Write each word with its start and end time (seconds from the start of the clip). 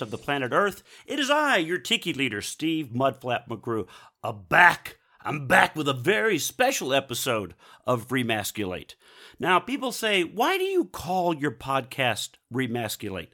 of 0.00 0.10
the 0.10 0.18
planet 0.18 0.52
Earth. 0.52 0.82
It 1.06 1.18
is 1.18 1.28
I, 1.28 1.58
your 1.58 1.78
tiki 1.78 2.12
leader, 2.12 2.40
Steve 2.40 2.90
Mudflap 2.94 3.48
McGrew, 3.48 3.86
a 4.22 4.32
back. 4.32 4.98
I'm 5.24 5.46
back 5.46 5.76
with 5.76 5.88
a 5.88 5.92
very 5.92 6.38
special 6.38 6.94
episode 6.94 7.54
of 7.86 8.08
Remasculate. 8.08 8.94
Now, 9.38 9.58
people 9.58 9.92
say, 9.92 10.24
why 10.24 10.58
do 10.58 10.64
you 10.64 10.86
call 10.86 11.34
your 11.34 11.50
podcast 11.50 12.30
Remasculate? 12.52 13.28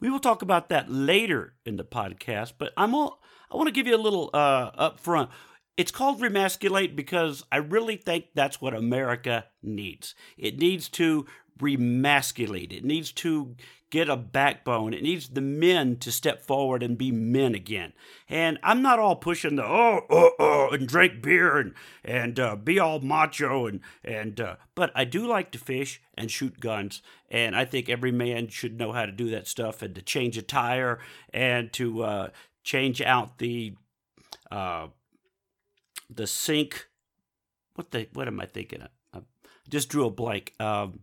We 0.00 0.10
will 0.10 0.20
talk 0.20 0.42
about 0.42 0.68
that 0.68 0.90
later 0.90 1.54
in 1.64 1.76
the 1.76 1.84
podcast, 1.84 2.54
but 2.58 2.72
I'm 2.76 2.94
all, 2.94 3.22
I 3.50 3.56
want 3.56 3.68
to 3.68 3.72
give 3.72 3.86
you 3.86 3.94
a 3.94 3.96
little 3.96 4.30
uh, 4.34 4.70
up 4.74 5.00
front. 5.00 5.30
It's 5.76 5.90
called 5.90 6.20
Remasculate 6.20 6.94
because 6.94 7.44
I 7.50 7.56
really 7.56 7.96
think 7.96 8.26
that's 8.34 8.60
what 8.60 8.74
America 8.74 9.46
needs. 9.62 10.14
It 10.36 10.58
needs 10.58 10.88
to 10.90 11.26
remasculate. 11.62 12.72
It 12.72 12.84
needs 12.84 13.12
to 13.12 13.54
get 13.92 14.08
a 14.08 14.16
backbone. 14.16 14.94
It 14.94 15.02
needs 15.02 15.28
the 15.28 15.42
men 15.42 15.98
to 15.98 16.10
step 16.10 16.40
forward 16.40 16.82
and 16.82 16.96
be 16.96 17.12
men 17.12 17.54
again. 17.54 17.92
And 18.26 18.58
I'm 18.62 18.80
not 18.80 18.98
all 18.98 19.16
pushing 19.16 19.56
the 19.56 19.64
oh 19.64 20.06
oh 20.08 20.30
oh 20.38 20.70
and 20.72 20.88
drink 20.88 21.22
beer 21.22 21.58
and 21.58 21.74
and 22.02 22.40
uh, 22.40 22.56
be 22.56 22.78
all 22.78 23.00
macho 23.00 23.66
and 23.66 23.80
and 24.02 24.40
uh, 24.40 24.56
but 24.74 24.90
I 24.94 25.04
do 25.04 25.26
like 25.26 25.52
to 25.52 25.58
fish 25.58 26.00
and 26.14 26.30
shoot 26.30 26.58
guns. 26.58 27.02
And 27.30 27.54
I 27.54 27.66
think 27.66 27.90
every 27.90 28.12
man 28.12 28.48
should 28.48 28.78
know 28.78 28.92
how 28.92 29.04
to 29.04 29.12
do 29.12 29.28
that 29.30 29.46
stuff 29.46 29.82
and 29.82 29.94
to 29.94 30.02
change 30.02 30.38
a 30.38 30.42
tire 30.42 30.98
and 31.32 31.70
to 31.74 32.02
uh, 32.02 32.28
change 32.64 33.02
out 33.02 33.38
the 33.38 33.74
uh, 34.50 34.86
the 36.08 36.26
sink. 36.26 36.88
What 37.74 37.90
the 37.90 38.08
what 38.14 38.26
am 38.26 38.40
I 38.40 38.46
thinking? 38.46 38.86
I 39.12 39.20
just 39.68 39.90
drew 39.90 40.06
a 40.06 40.10
blank. 40.10 40.54
Um, 40.58 41.00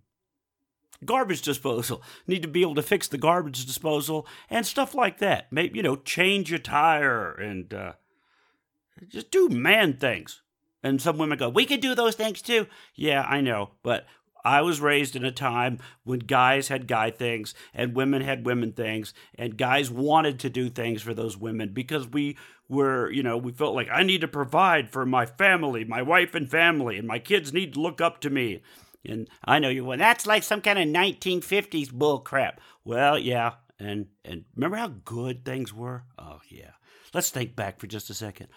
garbage 1.05 1.41
disposal. 1.41 2.01
Need 2.27 2.41
to 2.41 2.47
be 2.47 2.61
able 2.61 2.75
to 2.75 2.81
fix 2.81 3.07
the 3.07 3.17
garbage 3.17 3.65
disposal 3.65 4.27
and 4.49 4.65
stuff 4.65 4.93
like 4.93 5.19
that. 5.19 5.51
Maybe 5.51 5.77
you 5.77 5.83
know, 5.83 5.95
change 5.95 6.49
your 6.49 6.59
tire 6.59 7.31
and 7.33 7.73
uh, 7.73 7.93
just 9.07 9.31
do 9.31 9.49
man 9.49 9.97
things. 9.97 10.41
And 10.81 11.01
some 11.01 11.17
women 11.17 11.37
go, 11.37 11.49
"We 11.49 11.65
can 11.65 11.79
do 11.79 11.93
those 11.93 12.15
things 12.15 12.41
too." 12.41 12.67
Yeah, 12.95 13.23
I 13.23 13.41
know, 13.41 13.71
but 13.83 14.05
I 14.43 14.61
was 14.61 14.79
raised 14.79 15.15
in 15.15 15.25
a 15.25 15.31
time 15.31 15.79
when 16.03 16.19
guys 16.19 16.69
had 16.69 16.87
guy 16.87 17.11
things 17.11 17.53
and 17.73 17.95
women 17.95 18.21
had 18.21 18.45
women 18.45 18.71
things, 18.71 19.13
and 19.35 19.57
guys 19.57 19.91
wanted 19.91 20.39
to 20.39 20.49
do 20.49 20.69
things 20.69 21.01
for 21.01 21.13
those 21.13 21.35
women 21.35 21.73
because 21.73 22.07
we 22.07 22.37
were, 22.69 23.11
you 23.11 23.23
know, 23.23 23.37
we 23.37 23.51
felt 23.51 23.75
like 23.75 23.89
I 23.91 24.03
need 24.03 24.21
to 24.21 24.27
provide 24.27 24.89
for 24.89 25.05
my 25.05 25.25
family, 25.25 25.83
my 25.83 26.01
wife 26.01 26.35
and 26.35 26.49
family, 26.49 26.97
and 26.97 27.07
my 27.07 27.19
kids 27.19 27.51
need 27.51 27.73
to 27.73 27.81
look 27.81 27.99
up 27.99 28.21
to 28.21 28.29
me. 28.29 28.61
And 29.05 29.29
I 29.45 29.59
know 29.59 29.69
you, 29.69 29.85
well, 29.85 29.97
that's 29.97 30.27
like 30.27 30.43
some 30.43 30.61
kind 30.61 30.79
of 30.79 30.87
1950s 30.87 31.91
bull 31.91 32.19
crap. 32.19 32.59
Well, 32.83 33.17
yeah. 33.17 33.53
And, 33.79 34.07
and 34.25 34.45
remember 34.55 34.77
how 34.77 34.89
good 35.05 35.45
things 35.45 35.73
were? 35.73 36.03
Oh, 36.17 36.39
yeah. 36.49 36.71
Let's 37.13 37.29
think 37.29 37.55
back 37.55 37.79
for 37.79 37.87
just 37.87 38.09
a 38.09 38.13
second. 38.13 38.47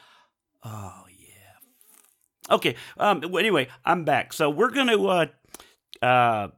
Oh, 0.64 1.04
yeah. 1.08 2.54
Okay. 2.54 2.74
Um, 2.98 3.22
anyway, 3.36 3.68
I'm 3.84 4.04
back. 4.04 4.32
So 4.32 4.50
we're 4.50 4.70
going 4.70 4.88
to, 4.88 5.08
uh, 5.08 5.26
uh, 6.04 6.48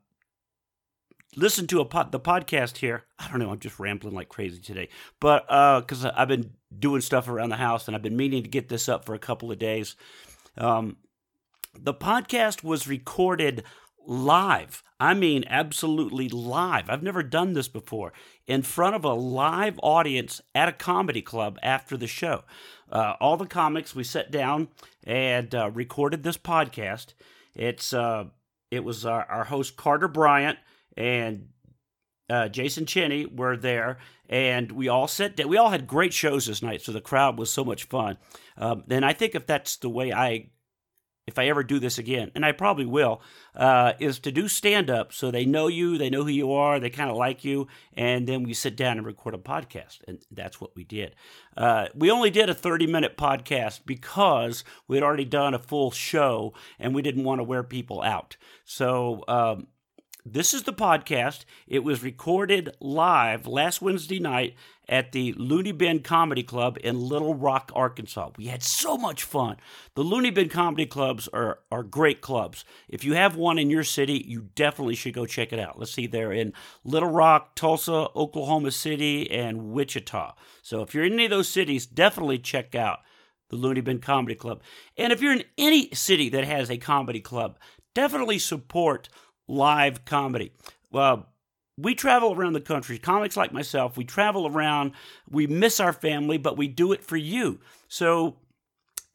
listen 1.36 1.66
to 1.66 1.80
a 1.80 1.84
pod, 1.84 2.12
the 2.12 2.20
podcast 2.20 2.78
here. 2.78 3.04
I 3.18 3.28
don't 3.28 3.38
know. 3.38 3.50
I'm 3.50 3.58
just 3.58 3.78
rambling 3.78 4.14
like 4.14 4.28
crazy 4.28 4.60
today, 4.60 4.88
but 5.20 5.46
because 5.82 6.04
uh, 6.04 6.12
I've 6.16 6.28
been 6.28 6.52
doing 6.76 7.00
stuff 7.00 7.28
around 7.28 7.50
the 7.50 7.56
house 7.56 7.86
and 7.86 7.94
I've 7.94 8.02
been 8.02 8.16
meaning 8.16 8.42
to 8.42 8.48
get 8.48 8.68
this 8.68 8.88
up 8.88 9.04
for 9.04 9.14
a 9.14 9.18
couple 9.18 9.52
of 9.52 9.58
days. 9.58 9.96
Um, 10.56 10.96
the 11.78 11.94
podcast 11.94 12.62
was 12.62 12.86
recorded 12.86 13.64
live. 14.06 14.82
I 15.00 15.14
mean, 15.14 15.44
absolutely 15.48 16.28
live. 16.28 16.88
I've 16.88 17.02
never 17.02 17.22
done 17.22 17.52
this 17.52 17.68
before 17.68 18.12
in 18.46 18.62
front 18.62 18.94
of 18.94 19.04
a 19.04 19.12
live 19.14 19.78
audience 19.82 20.40
at 20.54 20.68
a 20.68 20.72
comedy 20.72 21.22
club 21.22 21.58
after 21.62 21.96
the 21.96 22.06
show. 22.06 22.44
Uh, 22.90 23.14
all 23.20 23.36
the 23.36 23.46
comics 23.46 23.94
we 23.94 24.04
sat 24.04 24.30
down 24.30 24.68
and 25.04 25.54
uh, 25.54 25.70
recorded 25.70 26.22
this 26.22 26.38
podcast. 26.38 27.14
It's 27.54 27.92
uh, 27.92 28.26
it 28.70 28.84
was 28.84 29.04
our, 29.04 29.24
our 29.26 29.44
host 29.44 29.76
Carter 29.76 30.08
Bryant 30.08 30.58
and 30.96 31.48
uh, 32.30 32.48
Jason 32.48 32.86
Cheney 32.86 33.26
were 33.26 33.56
there, 33.56 33.98
and 34.28 34.72
we 34.72 34.88
all 34.88 35.08
sat 35.08 35.36
down. 35.36 35.48
We 35.48 35.58
all 35.58 35.70
had 35.70 35.86
great 35.86 36.12
shows 36.12 36.46
this 36.46 36.62
night, 36.62 36.82
so 36.82 36.92
the 36.92 37.00
crowd 37.00 37.38
was 37.38 37.52
so 37.52 37.64
much 37.64 37.84
fun. 37.84 38.16
Um, 38.56 38.84
and 38.88 39.04
I 39.04 39.12
think 39.12 39.34
if 39.34 39.46
that's 39.46 39.76
the 39.76 39.90
way 39.90 40.12
I, 40.12 40.50
if 41.26 41.38
I 41.38 41.46
ever 41.46 41.62
do 41.62 41.78
this 41.78 41.98
again, 41.98 42.30
and 42.34 42.44
I 42.44 42.52
probably 42.52 42.86
will, 42.86 43.22
uh, 43.54 43.94
is 43.98 44.18
to 44.20 44.32
do 44.32 44.48
stand 44.48 44.90
up 44.90 45.12
so 45.12 45.30
they 45.30 45.46
know 45.46 45.68
you, 45.68 45.96
they 45.96 46.10
know 46.10 46.22
who 46.22 46.30
you 46.30 46.52
are, 46.52 46.78
they 46.78 46.90
kind 46.90 47.10
of 47.10 47.16
like 47.16 47.44
you, 47.44 47.66
and 47.94 48.26
then 48.26 48.42
we 48.42 48.52
sit 48.52 48.76
down 48.76 48.98
and 48.98 49.06
record 49.06 49.34
a 49.34 49.38
podcast, 49.38 49.98
and 50.06 50.18
that's 50.30 50.60
what 50.60 50.76
we 50.76 50.84
did. 50.84 51.14
Uh, 51.56 51.86
we 51.94 52.10
only 52.10 52.30
did 52.30 52.50
a 52.50 52.54
30 52.54 52.86
minute 52.86 53.16
podcast 53.16 53.80
because 53.86 54.64
we 54.86 54.96
had 54.96 55.02
already 55.02 55.24
done 55.24 55.54
a 55.54 55.58
full 55.58 55.90
show, 55.90 56.52
and 56.78 56.94
we 56.94 57.02
didn't 57.02 57.24
want 57.24 57.38
to 57.38 57.44
wear 57.44 57.62
people 57.62 58.02
out. 58.02 58.36
So. 58.64 59.24
Um, 59.28 59.68
this 60.24 60.54
is 60.54 60.62
the 60.62 60.72
podcast. 60.72 61.44
It 61.66 61.84
was 61.84 62.02
recorded 62.02 62.74
live 62.80 63.46
last 63.46 63.82
Wednesday 63.82 64.18
night 64.18 64.54
at 64.88 65.12
the 65.12 65.34
Loony 65.34 65.72
Bin 65.72 66.00
Comedy 66.00 66.42
Club 66.42 66.78
in 66.82 66.98
Little 66.98 67.34
Rock, 67.34 67.70
Arkansas. 67.74 68.30
We 68.38 68.46
had 68.46 68.62
so 68.62 68.96
much 68.96 69.22
fun. 69.22 69.56
The 69.94 70.02
Loony 70.02 70.30
Bin 70.30 70.48
Comedy 70.48 70.86
Clubs 70.86 71.28
are, 71.28 71.58
are 71.70 71.82
great 71.82 72.22
clubs. 72.22 72.64
If 72.88 73.04
you 73.04 73.12
have 73.14 73.36
one 73.36 73.58
in 73.58 73.68
your 73.68 73.84
city, 73.84 74.24
you 74.26 74.48
definitely 74.54 74.94
should 74.94 75.12
go 75.12 75.26
check 75.26 75.52
it 75.52 75.58
out. 75.58 75.78
Let's 75.78 75.92
see, 75.92 76.06
they're 76.06 76.32
in 76.32 76.54
Little 76.84 77.10
Rock, 77.10 77.54
Tulsa, 77.54 78.08
Oklahoma 78.16 78.70
City, 78.70 79.30
and 79.30 79.72
Wichita. 79.72 80.34
So 80.62 80.80
if 80.80 80.94
you're 80.94 81.04
in 81.04 81.12
any 81.12 81.24
of 81.26 81.30
those 81.30 81.48
cities, 81.50 81.84
definitely 81.84 82.38
check 82.38 82.74
out 82.74 83.00
the 83.50 83.56
Loony 83.56 83.82
Bin 83.82 83.98
Comedy 83.98 84.34
Club. 84.34 84.62
And 84.96 85.12
if 85.12 85.20
you're 85.20 85.34
in 85.34 85.44
any 85.58 85.90
city 85.94 86.30
that 86.30 86.44
has 86.44 86.70
a 86.70 86.78
comedy 86.78 87.20
club, 87.20 87.58
definitely 87.94 88.38
support 88.38 89.10
live 89.48 90.04
comedy. 90.04 90.52
Well, 90.90 91.28
we 91.76 91.94
travel 91.94 92.34
around 92.34 92.52
the 92.52 92.60
country, 92.60 92.98
comics 92.98 93.36
like 93.36 93.52
myself, 93.52 93.96
we 93.96 94.04
travel 94.04 94.46
around, 94.46 94.92
we 95.28 95.46
miss 95.46 95.80
our 95.80 95.92
family, 95.92 96.38
but 96.38 96.56
we 96.56 96.68
do 96.68 96.92
it 96.92 97.02
for 97.04 97.16
you. 97.16 97.60
So 97.88 98.36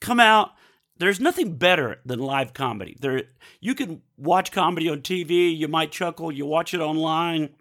come 0.02 0.20
out. 0.20 0.52
There's 0.98 1.22
nothing 1.22 1.56
better 1.56 2.02
than 2.06 2.20
live 2.20 2.54
comedy. 2.54 2.98
There 3.00 3.24
you 3.62 3.74
can 3.74 4.02
watch 4.18 4.52
comedy 4.52 4.90
on 4.90 5.00
TV, 5.00 5.56
you 5.58 5.70
might 5.70 5.94
chuckle, 5.94 6.30
you 6.30 6.46
watch 6.46 6.74
it 6.74 6.82
online, 6.82 7.52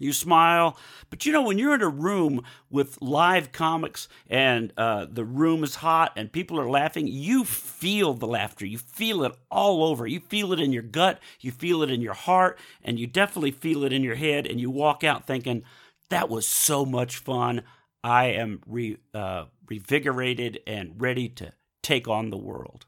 you 0.00 0.12
smile. 0.12 0.76
But 1.10 1.24
you 1.24 1.32
know, 1.32 1.42
when 1.42 1.58
you're 1.58 1.74
in 1.74 1.82
a 1.82 1.88
room 1.88 2.42
with 2.70 3.00
live 3.00 3.52
comics 3.52 4.08
and 4.28 4.72
uh, 4.76 5.06
the 5.08 5.24
room 5.24 5.62
is 5.62 5.76
hot 5.76 6.12
and 6.16 6.32
people 6.32 6.58
are 6.58 6.68
laughing, 6.68 7.06
you 7.06 7.44
feel 7.44 8.14
the 8.14 8.26
laughter. 8.26 8.66
You 8.66 8.78
feel 8.78 9.22
it 9.22 9.32
all 9.50 9.84
over. 9.84 10.06
You 10.06 10.20
feel 10.20 10.52
it 10.52 10.60
in 10.60 10.72
your 10.72 10.82
gut, 10.82 11.20
you 11.40 11.52
feel 11.52 11.82
it 11.82 11.90
in 11.90 12.00
your 12.00 12.14
heart, 12.14 12.58
and 12.82 12.98
you 12.98 13.06
definitely 13.06 13.52
feel 13.52 13.84
it 13.84 13.92
in 13.92 14.02
your 14.02 14.16
head. 14.16 14.46
And 14.46 14.60
you 14.60 14.70
walk 14.70 15.04
out 15.04 15.26
thinking, 15.26 15.62
that 16.08 16.28
was 16.28 16.46
so 16.46 16.84
much 16.84 17.18
fun. 17.18 17.62
I 18.02 18.26
am 18.26 18.60
re, 18.66 18.96
uh, 19.14 19.44
revigorated 19.70 20.58
and 20.66 21.00
ready 21.00 21.28
to 21.28 21.52
take 21.82 22.08
on 22.08 22.30
the 22.30 22.36
world. 22.36 22.86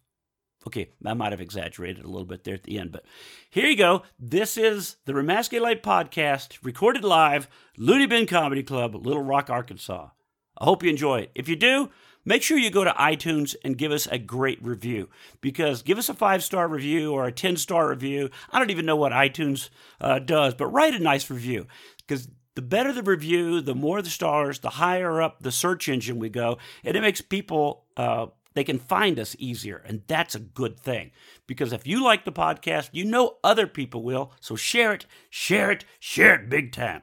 Okay, 0.67 0.91
I 1.05 1.15
might 1.15 1.33
have 1.33 1.41
exaggerated 1.41 2.05
a 2.05 2.09
little 2.09 2.27
bit 2.27 2.45
there 2.45 2.55
at 2.55 2.63
the 2.63 2.79
end, 2.79 2.93
but 2.93 3.05
here 3.51 3.67
you 3.67 3.77
go. 3.77 4.03
This 4.19 4.57
is 4.57 4.97
the 5.07 5.13
Remasculate 5.13 5.83
podcast, 5.83 6.59
recorded 6.63 7.05
live, 7.05 7.49
Loony 7.77 8.07
Bin 8.07 8.27
Comedy 8.27 8.63
Club, 8.63 8.95
Little 8.95 9.23
Rock, 9.23 9.51
Arkansas. 9.51 10.11
I 10.57 10.65
hope 10.65 10.85
you 10.85 10.91
enjoy 10.91 11.21
it. 11.23 11.33
If 11.35 11.49
you 11.49 11.57
do, 11.57 11.91
make 12.25 12.43
sure 12.43 12.57
you 12.57 12.71
go 12.71 12.85
to 12.85 12.93
iTunes 12.93 13.57
and 13.65 13.77
give 13.77 13.91
us 13.91 14.07
a 14.07 14.19
great 14.19 14.63
review 14.63 15.09
because 15.41 15.83
give 15.83 15.99
us 15.99 16.09
a 16.09 16.15
five 16.15 16.45
star 16.45 16.69
review 16.69 17.13
or 17.13 17.27
a 17.27 17.33
10 17.33 17.57
star 17.57 17.89
review. 17.89 18.31
I 18.51 18.61
don't 18.61 18.71
even 18.71 18.87
know 18.87 18.97
what 18.97 19.11
iTunes 19.11 19.69
uh, 20.01 20.21
does, 20.21 20.55
but 20.55 20.67
write 20.67 20.95
a 20.95 21.01
nice 21.01 21.29
review 21.29 21.67
because 22.07 22.29
the 22.55 22.63
better 22.63 22.93
the 22.93 23.03
review, 23.03 23.61
the 23.61 23.75
more 23.75 24.01
the 24.01 24.11
stars, 24.11 24.61
the 24.61 24.71
higher 24.71 25.21
up 25.21 25.43
the 25.43 25.51
search 25.51 25.89
engine 25.89 26.19
we 26.19 26.29
go, 26.29 26.59
and 26.85 26.97
it 26.97 27.01
makes 27.01 27.21
people. 27.21 27.85
Uh, 27.97 28.27
they 28.55 28.65
can 28.65 28.79
find 28.79 29.19
us 29.19 29.37
easier. 29.39 29.83
And 29.85 30.03
that's 30.07 30.35
a 30.35 30.41
good 30.41 30.79
thing 30.79 31.13
because 31.47 31.73
if 31.73 31.87
you 31.87 32.03
like 32.03 32.25
the 32.25 32.33
podcast, 32.33 32.91
you 32.93 33.05
know 33.05 33.37
other 33.43 33.67
people 33.67 34.03
will. 34.03 34.33
So 34.41 34.57
share 34.57 34.93
it, 34.93 35.07
share 35.31 35.71
it, 35.71 35.85
share 35.99 36.35
it 36.35 36.49
big 36.49 36.73
time. 36.73 37.03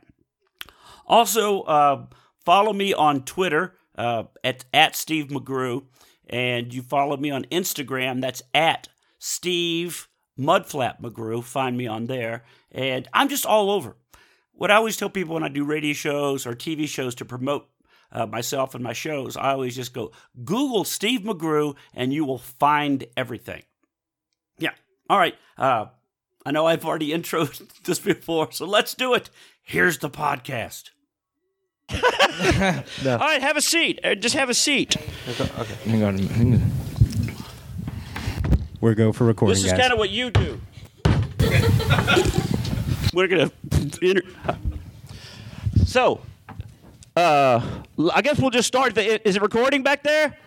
Also, 1.06 1.62
uh, 1.62 2.06
follow 2.46 2.74
me 2.74 2.94
on 2.94 3.24
Twitter 3.24 3.76
uh, 3.98 4.24
at, 4.44 4.66
at 4.74 4.96
Steve 4.96 5.28
McGrew. 5.28 5.86
And 6.30 6.74
you 6.74 6.84
follow 6.84 7.18
me 7.18 7.32
on 7.32 7.46
Instagram. 7.46 8.22
That's 8.22 8.44
at 8.54 8.88
Steve 9.18 10.08
Mudflap 10.40 11.02
McGrew. 11.02 11.44
Find 11.44 11.76
me 11.76 11.88
on 11.88 12.06
there. 12.06 12.44
And 12.72 13.08
I'm 13.14 13.30
just 13.30 13.48
all 13.48 13.72
over. 13.72 13.96
What 14.54 14.70
I 14.70 14.76
always 14.76 14.98
tell 14.98 15.10
people 15.10 15.34
when 15.34 15.44
I 15.44 15.48
do 15.48 15.64
radio 15.64 15.94
shows 15.94 16.46
or 16.46 16.54
TV 16.54 16.88
shows 16.88 17.16
to 17.16 17.26
promote 17.26 17.68
uh, 18.12 18.26
myself 18.26 18.76
and 18.76 18.84
my 18.84 18.94
shows, 18.94 19.38
I 19.38 19.52
always 19.52 19.76
just 19.76 19.94
go 19.94 20.12
Google 20.44 20.84
Steve 20.84 21.22
McGrew 21.22 21.76
and 21.94 22.14
you 22.14 22.26
will 22.26 22.38
find 22.38 23.06
everything. 23.16 23.64
Yeah. 24.58 24.72
All 25.10 25.18
right. 25.20 25.36
Uh, 25.58 25.88
I 26.46 26.52
know 26.52 26.66
I've 26.66 26.86
already 26.86 27.10
introed 27.14 27.84
this 27.84 28.00
before, 28.00 28.52
so 28.52 28.66
let's 28.66 28.94
do 28.94 29.14
it. 29.14 29.30
Here's 29.62 30.00
the 30.00 30.10
podcast. 30.10 30.90
All 31.92 31.98
right, 33.18 33.42
have 33.42 33.58
a 33.58 33.62
seat. 33.62 34.00
Uh, 34.04 34.14
Just 34.16 34.36
have 34.36 34.50
a 34.50 34.54
seat. 34.54 34.94
Hang 35.86 36.04
on. 36.04 36.18
hang 36.20 36.54
on. 36.54 36.72
We're 38.82 38.94
go 38.94 39.12
for 39.12 39.26
recording, 39.26 39.56
This 39.56 39.66
is 39.66 39.72
kind 39.78 39.92
of 39.92 39.98
what 40.00 40.10
you 40.10 40.30
do. 40.32 40.62
We're 43.14 43.28
gonna. 43.28 43.52
Inter- 44.02 44.22
so, 45.86 46.22
uh, 47.20 47.84
I 48.14 48.22
guess 48.22 48.40
we'll 48.40 48.50
just 48.50 48.68
start. 48.68 48.98
Is 48.98 49.36
it 49.36 49.42
recording 49.42 49.84
back 49.84 50.04
there? 50.04 50.38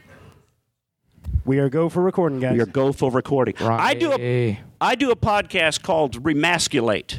we 1.44 1.58
are 1.58 1.68
go 1.68 1.88
for 1.88 2.02
recording, 2.02 2.40
guys. 2.40 2.54
We 2.54 2.60
are 2.60 2.66
go 2.66 2.92
for 2.92 3.10
recording. 3.10 3.54
I 3.60 3.94
do 3.94 4.12
a 4.12 4.18
Hey. 4.18 4.60
I 4.80 4.94
do 4.94 5.10
a 5.10 5.16
podcast 5.16 5.82
called 5.82 6.22
Remasculate, 6.22 7.18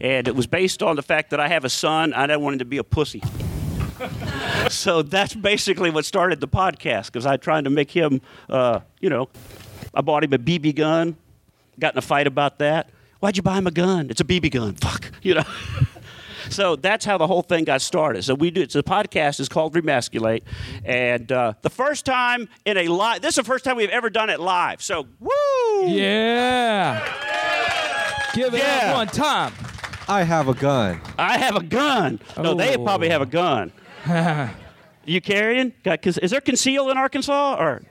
and 0.00 0.28
it 0.28 0.36
was 0.36 0.46
based 0.46 0.82
on 0.82 0.96
the 0.96 1.02
fact 1.02 1.30
that 1.30 1.40
I 1.40 1.48
have 1.48 1.64
a 1.64 1.70
son. 1.70 2.12
I 2.12 2.26
don't 2.26 2.42
want 2.42 2.54
him 2.54 2.58
to 2.60 2.64
be 2.64 2.78
a 2.78 2.84
pussy. 2.84 3.22
so 4.68 5.02
that's 5.02 5.34
basically 5.34 5.90
what 5.90 6.04
started 6.04 6.40
the 6.40 6.48
podcast 6.48 7.06
because 7.06 7.26
I 7.26 7.36
tried 7.36 7.64
to 7.64 7.70
make 7.70 7.90
him, 7.90 8.20
uh, 8.48 8.80
you 9.00 9.10
know, 9.10 9.28
I 9.94 10.00
bought 10.00 10.24
him 10.24 10.32
a 10.32 10.38
BB 10.38 10.74
gun. 10.76 11.16
Got 11.78 11.94
in 11.94 11.98
a 11.98 12.02
fight 12.02 12.26
about 12.26 12.58
that. 12.58 12.90
Why'd 13.20 13.36
you 13.36 13.42
buy 13.42 13.58
him 13.58 13.66
a 13.66 13.70
gun? 13.70 14.10
It's 14.10 14.20
a 14.20 14.24
BB 14.24 14.50
gun. 14.50 14.74
Fuck. 14.74 15.10
You 15.22 15.34
know. 15.34 15.44
So 16.50 16.76
that's 16.76 17.04
how 17.04 17.18
the 17.18 17.26
whole 17.26 17.42
thing 17.42 17.64
got 17.64 17.80
started. 17.80 18.22
So 18.24 18.34
we 18.34 18.50
do. 18.50 18.60
It's 18.62 18.74
a 18.76 18.82
podcast. 18.82 19.40
is 19.40 19.48
called 19.48 19.74
Remasculate, 19.74 20.42
and 20.84 21.30
uh, 21.32 21.54
the 21.62 21.70
first 21.70 22.04
time 22.04 22.48
in 22.64 22.76
a 22.76 22.88
live. 22.88 23.22
This 23.22 23.30
is 23.30 23.36
the 23.36 23.44
first 23.44 23.64
time 23.64 23.76
we've 23.76 23.90
ever 23.90 24.10
done 24.10 24.30
it 24.30 24.40
live. 24.40 24.82
So 24.82 25.06
woo! 25.20 25.86
Yeah. 25.88 27.04
Give 28.34 28.52
it 28.54 28.58
Yeah. 28.58 28.90
up 28.90 28.96
one 28.96 29.06
time. 29.08 29.52
I 30.08 30.22
have 30.24 30.48
a 30.48 30.54
gun. 30.54 31.00
I 31.18 31.38
have 31.38 31.56
a 31.56 31.62
gun. 31.62 32.20
No, 32.36 32.54
they 32.54 32.76
Oh. 32.76 32.84
probably 32.84 33.08
have 33.10 33.22
a 33.22 33.26
gun. 33.26 33.72
you 35.04 35.20
carrying? 35.20 35.72
Got, 35.84 36.02
cons- 36.02 36.18
is 36.18 36.30
there 36.32 36.40
conceal 36.40 36.90
in 36.90 36.96
Arkansas 36.98 37.56
or? 37.58 37.82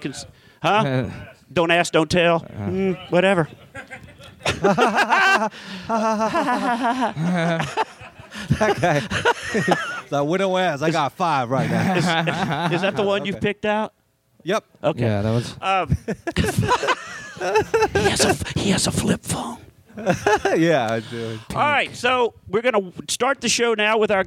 Cons- 0.00 0.26
huh? 0.62 1.08
don't 1.52 1.70
ask, 1.72 1.92
don't 1.92 2.10
tell. 2.10 2.40
Mm, 2.40 2.96
whatever. 3.10 3.48
Okay. 8.60 9.00
so 10.08 10.24
widow 10.24 10.56
ass. 10.56 10.82
I 10.82 10.90
got 10.90 11.12
five 11.12 11.50
right 11.50 11.70
now. 11.70 12.68
Is 12.72 12.82
that 12.82 12.96
the 12.96 13.02
one 13.02 13.24
you 13.24 13.34
picked 13.34 13.64
out? 13.64 13.92
yep. 14.42 14.64
Okay. 14.82 15.00
Yeah, 15.02 15.22
that 15.22 15.30
was. 15.30 15.56
Um, 15.60 15.96
he 17.92 18.10
has 18.10 18.24
a 18.24 18.58
he 18.58 18.70
has 18.70 18.86
a 18.86 18.92
flip 18.92 19.22
phone. 19.22 19.58
yeah, 20.56 20.88
I 20.90 21.00
do. 21.00 21.38
All 21.50 21.56
right, 21.56 21.94
so 21.94 22.34
we're 22.48 22.62
gonna 22.62 22.92
start 23.08 23.40
the 23.40 23.48
show 23.48 23.74
now 23.74 23.96
with 23.96 24.10
our 24.10 24.24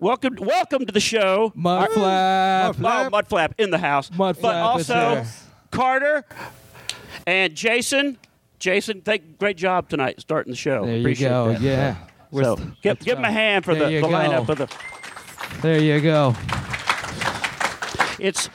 welcome 0.00 0.36
welcome 0.40 0.84
to 0.86 0.92
the 0.92 1.00
show. 1.00 1.52
Mud 1.54 1.88
flap. 1.92 2.74
Oh, 2.78 2.82
Mudflap 3.10 3.52
in 3.58 3.70
the 3.70 3.78
house. 3.78 4.10
Mudflap 4.10 4.40
but 4.42 4.80
is 4.80 4.90
also 4.90 5.14
here. 5.14 5.26
Carter 5.70 6.24
and 7.26 7.54
Jason. 7.54 8.18
Jason, 8.58 9.02
thank 9.02 9.38
great 9.38 9.56
job 9.56 9.88
tonight 9.88 10.20
starting 10.20 10.50
the 10.52 10.56
show. 10.56 10.84
There 10.86 10.94
you 10.94 11.00
Appreciate 11.00 11.28
go. 11.28 11.52
that. 11.52 11.60
Yeah. 11.60 11.96
So 12.42 12.56
give, 12.56 12.74
Let's 12.84 13.04
give 13.04 13.18
him 13.18 13.24
a 13.24 13.30
hand 13.30 13.64
for 13.64 13.74
There 13.74 13.88
the, 13.88 14.00
the 14.00 14.06
lineup 14.12 14.48
of 14.48 14.58
the. 14.58 14.68
There 15.62 15.80
you 15.80 16.00
go. 16.00 16.34
It's 18.18 18.48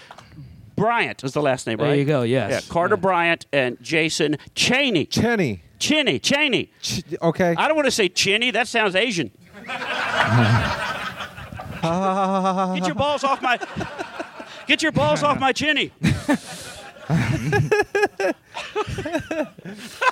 Bryant 0.76 1.24
is 1.24 1.34
the 1.34 1.42
last 1.42 1.68
name, 1.68 1.78
There 1.78 1.96
you 1.96 2.06
go. 2.06 2.24
Yes. 2.24 2.52
Yeah, 2.52 2.74
Carter 2.74 2.96
Yeah. 2.96 3.02
Bryant 3.02 3.46
and 3.52 3.78
Jason 3.82 4.38
Cheney. 4.56 5.06
Chenny. 5.06 5.60
Cheney, 5.78 6.20
Cheney. 6.20 6.72
Ch- 6.82 7.04
okay. 7.22 7.56
I 7.58 7.68
don't 7.68 7.76
want 7.76 7.88
to 7.88 7.92
say 7.92 8.10
Cheney. 8.10 8.52
That 8.52 8.68
sounds 8.68 8.96
Asian. 8.96 9.32
Get 11.82 12.86
your 12.86 12.96
balls 12.96 13.24
off 13.24 13.42
my. 13.42 13.58
Get 14.68 14.84
your 14.84 14.92
balls 14.92 15.24
off 15.24 15.40
my 15.40 15.54
chinny. 15.54 15.92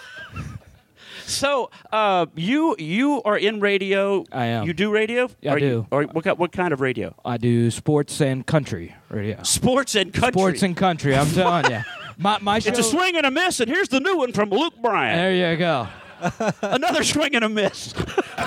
so 1.27 1.69
uh, 1.91 2.25
you 2.35 2.75
you 2.79 3.21
are 3.23 3.37
in 3.37 3.59
radio. 3.59 4.23
I 4.31 4.45
am. 4.47 4.65
You 4.65 4.73
do 4.73 4.89
radio? 4.91 5.29
Yeah, 5.41 5.51
I 5.51 5.53
Are 5.55 5.59
you- 5.59 5.69
do. 5.69 5.87
or 5.91 6.03
what, 6.05 6.23
ki- 6.23 6.31
what 6.31 6.51
kind 6.51 6.73
of 6.73 6.81
radio? 6.81 7.13
I 7.23 7.37
do 7.37 7.69
sports 7.71 8.19
and 8.21 8.45
country 8.45 8.95
radio. 9.09 9.43
Sports 9.43 9.95
and 9.95 10.13
country. 10.13 10.31
Sports 10.39 10.63
and 10.63 10.75
country. 10.75 11.15
I'm 11.15 11.29
telling 11.31 11.71
you. 11.71 11.81
My 12.19 12.39
my 12.41 12.57
show. 12.57 12.69
it's 12.71 12.79
a 12.79 12.83
swing 12.83 13.15
and 13.15 13.27
a 13.27 13.31
miss, 13.31 13.59
and 13.59 13.69
here's 13.69 13.89
the 13.89 13.99
new 13.99 14.17
one 14.17 14.33
from 14.33 14.49
Luke 14.49 14.73
Bryan. 14.81 15.15
There 15.17 15.51
you 15.51 15.57
go. 15.57 15.87
Another 16.63 17.03
swing 17.03 17.35
and 17.35 17.45
a 17.45 17.49
miss. 17.49 17.93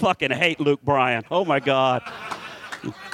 Fucking 0.00 0.30
hate 0.30 0.58
Luke 0.58 0.80
Bryan. 0.82 1.24
Oh 1.30 1.44
my 1.44 1.60
God. 1.60 2.02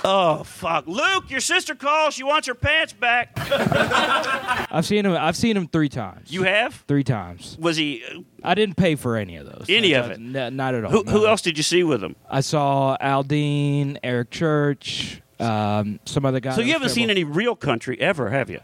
Oh 0.04 0.42
fuck, 0.44 0.86
Luke! 0.86 1.30
Your 1.30 1.40
sister 1.40 1.74
calls. 1.74 2.14
She 2.14 2.22
wants 2.24 2.48
her 2.48 2.54
pants 2.54 2.92
back. 2.92 3.30
I've 4.72 4.84
seen 4.86 5.06
him. 5.06 5.16
I've 5.16 5.36
seen 5.36 5.56
him 5.56 5.68
three 5.68 5.88
times. 5.88 6.32
You 6.32 6.42
have? 6.44 6.74
three 6.88 7.04
times. 7.04 7.56
Was 7.60 7.76
he? 7.76 8.02
I 8.42 8.54
didn't 8.54 8.76
pay 8.76 8.94
for 8.96 9.16
any 9.16 9.36
of 9.36 9.46
those. 9.46 9.66
Any 9.68 9.94
Uh, 9.94 10.04
of 10.04 10.10
it? 10.12 10.14
n- 10.36 10.56
not 10.56 10.74
at 10.74 10.84
all. 10.84 10.90
Who, 10.90 11.02
who 11.04 11.26
else 11.26 11.42
did 11.42 11.56
you 11.56 11.62
see 11.62 11.84
with 11.84 12.02
him? 12.02 12.16
I 12.30 12.40
saw 12.40 12.96
Aldean, 13.00 13.98
Eric 14.02 14.30
Church, 14.30 15.20
um, 15.38 16.00
some 16.04 16.24
other 16.26 16.40
guys. 16.40 16.54
So 16.56 16.60
you 16.62 16.72
haven't 16.72 16.88
seen 16.90 17.10
any 17.10 17.24
real 17.24 17.54
country 17.54 18.00
ever, 18.00 18.30
have 18.30 18.50
you? 18.50 18.60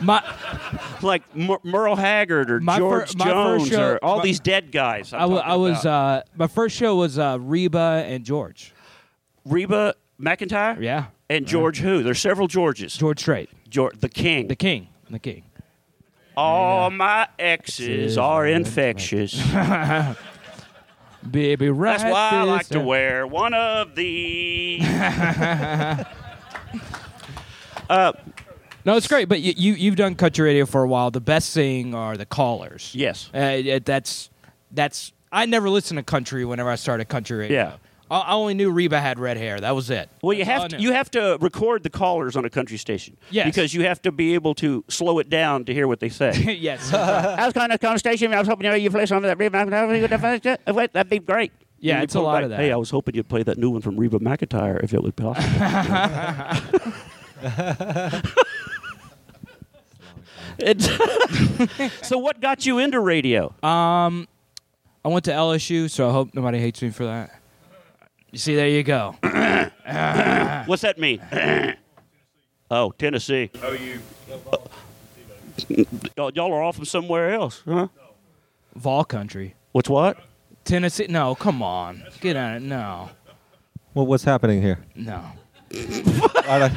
My 0.00 0.22
like 1.02 1.22
Mer- 1.36 1.58
Merle 1.62 1.96
Haggard 1.96 2.50
or 2.50 2.60
My 2.60 2.74
fir- 2.76 2.80
George 2.80 3.16
my 3.16 3.24
first 3.26 3.58
Jones 3.66 3.68
show- 3.68 3.92
or 3.92 4.04
all 4.04 4.18
my- 4.18 4.24
these 4.24 4.40
dead 4.40 4.72
guys. 4.72 5.12
I'm 5.12 5.18
I, 5.18 5.22
w- 5.22 5.38
talking 5.40 5.52
I 5.52 5.56
was 5.56 5.80
about. 5.82 6.18
uh, 6.18 6.22
my 6.36 6.46
first 6.48 6.76
show 6.76 6.96
was 6.96 7.18
uh, 7.18 7.38
Reba 7.40 8.04
and 8.06 8.24
George. 8.24 8.72
Reba 9.44 9.94
McEntire. 10.20 10.80
Yeah, 10.80 11.06
And 11.28 11.46
George 11.46 11.78
who? 11.80 12.02
There's 12.02 12.20
several 12.20 12.48
Georges. 12.48 12.96
George 12.96 13.20
Strait, 13.20 13.50
George 13.68 13.98
the 14.00 14.08
King. 14.08 14.48
the 14.48 14.56
king, 14.56 14.88
the 15.10 15.18
king. 15.18 15.44
all 16.36 16.90
my 16.90 17.28
exes 17.38 18.16
are 18.18 18.46
infectious. 18.46 19.34
Baby, 21.30 21.70
right. 21.70 21.98
That's 21.98 22.12
why 22.12 22.30
I 22.32 22.42
like 22.44 22.66
to 22.68 22.80
wear 22.80 23.26
one 23.26 23.52
of 23.54 23.94
these. 23.96 24.84
No, 27.88 28.96
it's 28.96 29.08
great, 29.08 29.28
but 29.28 29.40
you, 29.40 29.52
you 29.56 29.72
you've 29.74 29.96
done 29.96 30.14
country 30.14 30.44
radio 30.44 30.64
for 30.66 30.82
a 30.84 30.88
while. 30.88 31.10
The 31.10 31.20
best 31.20 31.52
thing 31.52 31.92
are 31.94 32.16
the 32.16 32.26
callers. 32.26 32.92
yes. 32.94 33.28
Uh, 33.34 33.80
that's 33.84 34.30
that's. 34.70 35.12
I 35.32 35.46
never 35.46 35.68
listened 35.68 35.98
to 35.98 36.04
country 36.04 36.44
whenever 36.44 36.70
I 36.70 36.76
started 36.76 37.08
country 37.08 37.36
radio. 37.38 37.56
Yeah. 37.56 37.76
I, 38.10 38.18
I 38.20 38.32
only 38.34 38.54
knew 38.54 38.70
Reba 38.70 39.00
had 39.00 39.18
red 39.18 39.36
hair. 39.36 39.58
That 39.60 39.74
was 39.74 39.90
it. 39.90 40.08
Well, 40.22 40.36
you 40.36 40.44
That's 40.44 40.62
have 40.62 40.70
to, 40.72 40.80
you 40.80 40.92
have 40.92 41.10
to 41.12 41.38
record 41.40 41.82
the 41.82 41.90
callers 41.90 42.36
on 42.36 42.44
a 42.44 42.50
country 42.50 42.76
station. 42.76 43.16
Yes. 43.30 43.46
Because 43.46 43.74
you 43.74 43.84
have 43.84 44.00
to 44.02 44.12
be 44.12 44.34
able 44.34 44.54
to 44.56 44.84
slow 44.88 45.18
it 45.18 45.28
down 45.28 45.64
to 45.66 45.74
hear 45.74 45.88
what 45.88 46.00
they 46.00 46.08
say. 46.08 46.56
yes. 46.60 46.92
I 46.94 47.44
was 47.44 47.52
calling 47.52 47.70
a 47.70 47.78
country 47.78 47.98
station. 47.98 48.32
I 48.32 48.38
was 48.38 48.48
hoping 48.48 48.66
you 48.72 48.88
know, 48.88 48.90
play 48.90 49.06
some 49.06 49.18
of 49.18 49.22
that 49.24 49.38
Reba. 49.38 50.90
That'd 50.92 51.10
be 51.10 51.18
great. 51.18 51.52
Yeah, 51.78 52.02
it's 52.02 52.14
a 52.14 52.20
lot 52.20 52.36
back, 52.36 52.44
of 52.44 52.50
that. 52.50 52.60
Hey, 52.60 52.72
I 52.72 52.76
was 52.76 52.90
hoping 52.90 53.14
you'd 53.14 53.28
play 53.28 53.42
that 53.42 53.58
new 53.58 53.70
one 53.70 53.82
from 53.82 53.96
Reba 53.96 54.18
McEntire 54.18 54.82
if 54.82 54.94
it 54.94 55.02
was 55.02 55.12
possible. 55.12 55.42
So, 62.02 62.18
what 62.18 62.40
got 62.40 62.64
you 62.64 62.78
into 62.78 62.98
radio? 62.98 63.54
Um, 63.62 64.26
I 65.04 65.08
went 65.08 65.24
to 65.26 65.32
LSU, 65.32 65.90
so 65.90 66.08
I 66.08 66.12
hope 66.12 66.34
nobody 66.34 66.58
hates 66.58 66.80
me 66.80 66.90
for 66.90 67.04
that. 67.04 67.30
You 68.36 68.40
see, 68.40 68.54
there 68.54 68.68
you 68.68 68.82
go. 68.82 69.12
What's 70.66 70.82
that 70.82 70.98
mean? 70.98 71.22
oh, 72.70 72.90
Tennessee. 72.98 73.50
Oh, 73.62 73.72
you. 73.72 74.02
y'all 76.34 76.52
are 76.52 76.62
off 76.62 76.76
from 76.76 76.84
somewhere 76.84 77.32
else, 77.32 77.62
huh? 77.66 77.88
Vol 78.74 79.04
country, 79.04 79.54
What's 79.72 79.88
what? 79.88 80.18
Tennessee. 80.64 81.06
No, 81.08 81.34
come 81.34 81.62
on, 81.62 82.04
get 82.20 82.36
on 82.36 82.56
it. 82.56 82.60
No, 82.60 83.08
Well, 83.94 84.04
what's 84.04 84.24
happening 84.24 84.60
here? 84.60 84.80
no. 84.94 85.24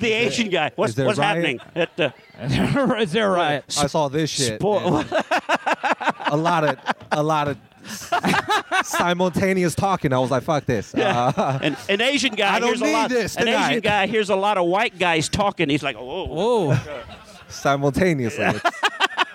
The 0.00 0.12
Asian 0.12 0.48
guy. 0.48 0.70
What's, 0.76 0.96
what's 0.96 1.18
happening? 1.18 1.60
At 1.74 1.94
the, 1.96 2.14
Is 3.00 3.12
there 3.12 3.30
right? 3.30 3.62
I 3.78 3.86
saw 3.86 4.08
this 4.08 4.30
shit. 4.30 4.58
Spo- 4.60 5.04
a 6.26 6.36
lot 6.36 6.64
of, 6.64 6.78
a 7.12 7.22
lot 7.22 7.48
of 7.48 7.58
simultaneous 8.86 9.74
talking. 9.74 10.12
I 10.14 10.18
was 10.18 10.30
like, 10.30 10.42
"Fuck 10.42 10.64
this." 10.64 10.94
Uh, 10.94 11.58
an, 11.62 11.76
an 11.90 12.00
Asian 12.00 12.34
guy 12.34 12.54
I 12.54 12.60
don't 12.60 12.68
hears 12.68 12.80
a 12.80 12.84
need 12.84 12.92
lot. 12.92 13.10
this 13.10 13.36
an 13.36 13.48
Asian 13.48 13.80
guy 13.80 14.06
hears 14.06 14.30
a 14.30 14.36
lot 14.36 14.56
of 14.56 14.66
white 14.66 14.98
guys 14.98 15.28
talking. 15.28 15.68
He's 15.68 15.82
like, 15.82 15.96
oh, 15.98 16.26
Whoa. 16.26 16.78
simultaneously. 17.48 18.44
It's 18.44 18.62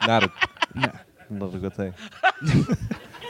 not 0.08 0.24
a, 0.24 0.32
not 1.30 1.54
a 1.54 1.58
good 1.60 1.74
thing. 1.74 1.94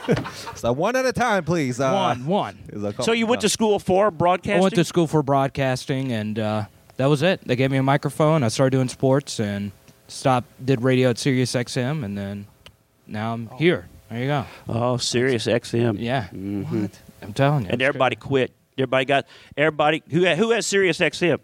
so 0.56 0.72
one 0.74 0.96
at 0.96 1.06
a 1.06 1.14
time, 1.14 1.44
please. 1.44 1.80
Uh, 1.80 1.92
one, 1.94 2.26
one. 2.26 2.94
So 3.02 3.12
you 3.12 3.28
went 3.28 3.42
to 3.42 3.50
school 3.50 3.80
for 3.80 4.12
broadcasting? 4.12 4.60
I 4.60 4.62
went 4.62 4.76
to 4.76 4.84
school 4.84 5.08
for 5.08 5.24
broadcasting, 5.24 6.12
and 6.12 6.38
uh, 6.40 6.66
that 6.98 7.08
was 7.08 7.22
it. 7.22 7.42
They 7.46 7.56
gave 7.56 7.72
me 7.72 7.78
a 7.78 7.84
microphone. 7.84 8.44
I 8.44 8.48
started 8.50 8.72
doing 8.72 8.90
sports 8.90 9.40
and 9.40 9.72
stopped. 10.08 10.48
Did 10.66 10.82
radio 10.82 11.10
at 11.12 11.18
Sirius 11.18 11.54
XM, 11.54 12.04
and 12.04 12.18
then 12.18 12.48
now 13.08 13.34
I'm 13.34 13.50
here. 13.58 13.88
There 14.10 14.20
you 14.20 14.28
go. 14.28 14.46
oh, 14.70 14.98
Sirius 14.98 15.48
XM. 15.48 15.98
Yeah, 16.00 16.28
Mhm. 16.34 16.92
I'm 17.22 17.34
telling 17.34 17.64
you. 17.64 17.70
And 17.72 17.82
it's 17.82 17.88
everybody 17.88 18.16
quit 18.16 18.52
Everybody 18.78 19.06
got 19.06 19.26
everybody 19.56 20.04
who 20.12 20.26
who 20.26 20.52
has 20.52 20.68
Sirius 20.68 21.00
XM. 21.00 21.40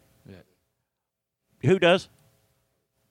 Who 1.61 1.79
does? 1.79 2.09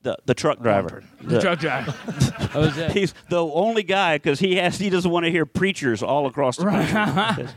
The 0.03 0.17
the 0.25 0.33
truck 0.33 0.61
driver. 0.61 1.03
The 1.21 1.39
truck 1.41 1.59
driver. 1.59 1.91
that 2.39 2.55
was 2.55 2.77
it. 2.77 2.91
He's 2.91 3.13
the 3.29 3.43
only 3.45 3.83
guy 3.83 4.17
because 4.17 4.39
he 4.39 4.55
has 4.55 4.79
he 4.79 4.89
doesn't 4.89 5.11
want 5.11 5.25
to 5.25 5.31
hear 5.31 5.45
preachers 5.45 6.01
all 6.01 6.25
across 6.25 6.57
the 6.57 6.65
country. 6.65 7.47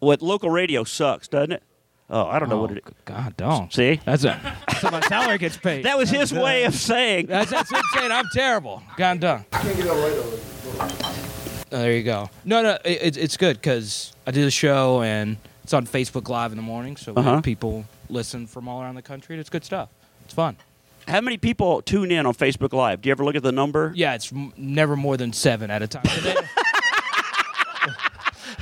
what 0.00 0.22
local 0.32 0.50
radio 0.50 0.84
sucks, 0.84 1.28
doesn't 1.28 1.52
it? 1.52 1.62
Oh, 2.08 2.26
I 2.26 2.38
don't 2.38 2.48
know 2.48 2.58
Oh, 2.58 2.62
what 2.62 2.72
it. 2.72 2.84
God, 3.04 3.36
don't. 3.36 3.72
See, 3.72 4.00
That's 4.04 4.24
it. 4.24 4.36
That's 4.68 4.82
what 4.82 4.92
my 4.92 5.00
salary 5.00 5.38
gets 5.38 5.56
paid. 5.56 5.84
that 5.84 5.96
was 5.96 6.10
his 6.10 6.32
way 6.32 6.64
of 6.64 6.74
saying. 6.74 7.26
That's 7.26 7.50
that's 7.50 7.70
what 7.70 7.82
I'm 7.84 8.00
saying. 8.00 8.12
I'm 8.12 8.26
terrible. 8.32 8.82
God 8.96 9.20
done. 9.20 9.44
Oh, 9.54 10.38
there 11.70 11.92
you 11.92 12.02
go. 12.02 12.28
No, 12.44 12.62
no, 12.62 12.72
it, 12.84 12.98
it's 13.02 13.16
it's 13.16 13.36
good 13.36 13.56
because 13.56 14.12
I 14.26 14.30
do 14.30 14.44
the 14.44 14.50
show 14.50 15.02
and 15.02 15.36
it's 15.64 15.72
on 15.72 15.86
Facebook 15.86 16.28
Live 16.28 16.52
in 16.52 16.56
the 16.56 16.62
morning, 16.62 16.96
so 16.96 17.12
we 17.12 17.20
Uh-huh. 17.20 17.34
have 17.36 17.42
people 17.44 17.84
listen 18.10 18.46
from 18.46 18.68
all 18.68 18.82
around 18.82 18.96
the 18.96 19.02
country. 19.02 19.34
and 19.34 19.40
It's 19.40 19.50
good 19.50 19.64
stuff. 19.64 19.88
It's 20.24 20.34
fun. 20.34 20.56
How 21.08 21.20
many 21.20 21.36
people 21.36 21.82
tune 21.82 22.10
in 22.10 22.26
on 22.26 22.34
Facebook 22.34 22.72
Live? 22.72 23.02
Do 23.02 23.08
you 23.08 23.12
ever 23.12 23.24
look 23.24 23.34
at 23.34 23.42
the 23.42 23.52
number? 23.52 23.92
Yeah, 23.94 24.14
it's 24.14 24.32
m- 24.32 24.52
never 24.56 24.96
more 24.96 25.16
than 25.16 25.32
seven 25.32 25.70
at 25.70 25.82
a 25.82 25.86
time. 25.88 26.02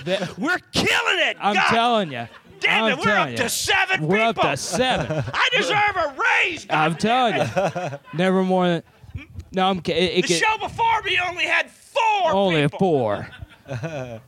That- 0.04 0.38
We're 0.38 0.56
killing 0.73 1.18
it. 1.28 1.37
I'm 1.40 1.54
God 1.54 1.68
telling 1.68 2.12
you. 2.12 2.26
damn 2.61 2.85
I'm 2.85 2.92
it, 2.99 3.04
we're 3.04 3.14
up 3.18 3.30
ya. 3.30 3.37
to 3.37 3.49
seven 3.50 4.06
We're 4.06 4.28
people. 4.28 4.44
up 4.47 4.52
to 4.52 4.56
seven. 4.56 5.25
I 5.35 5.49
deserve 5.54 5.97
a 5.97 6.16
raise. 6.47 6.66
I'm 6.70 6.94
telling 6.94 7.35
you. 7.37 7.99
Never 8.14 8.42
more 8.42 8.66
than. 8.66 8.82
No, 9.52 9.68
I'm. 9.68 9.78
It, 9.80 9.88
it 9.90 10.26
the 10.26 10.35
show 10.35 10.56
before 10.59 11.02
me 11.02 11.18
only 11.28 11.44
had 11.44 11.70
four. 11.70 12.32
only 12.32 12.62
people. 12.62 12.78
four. 12.78 13.28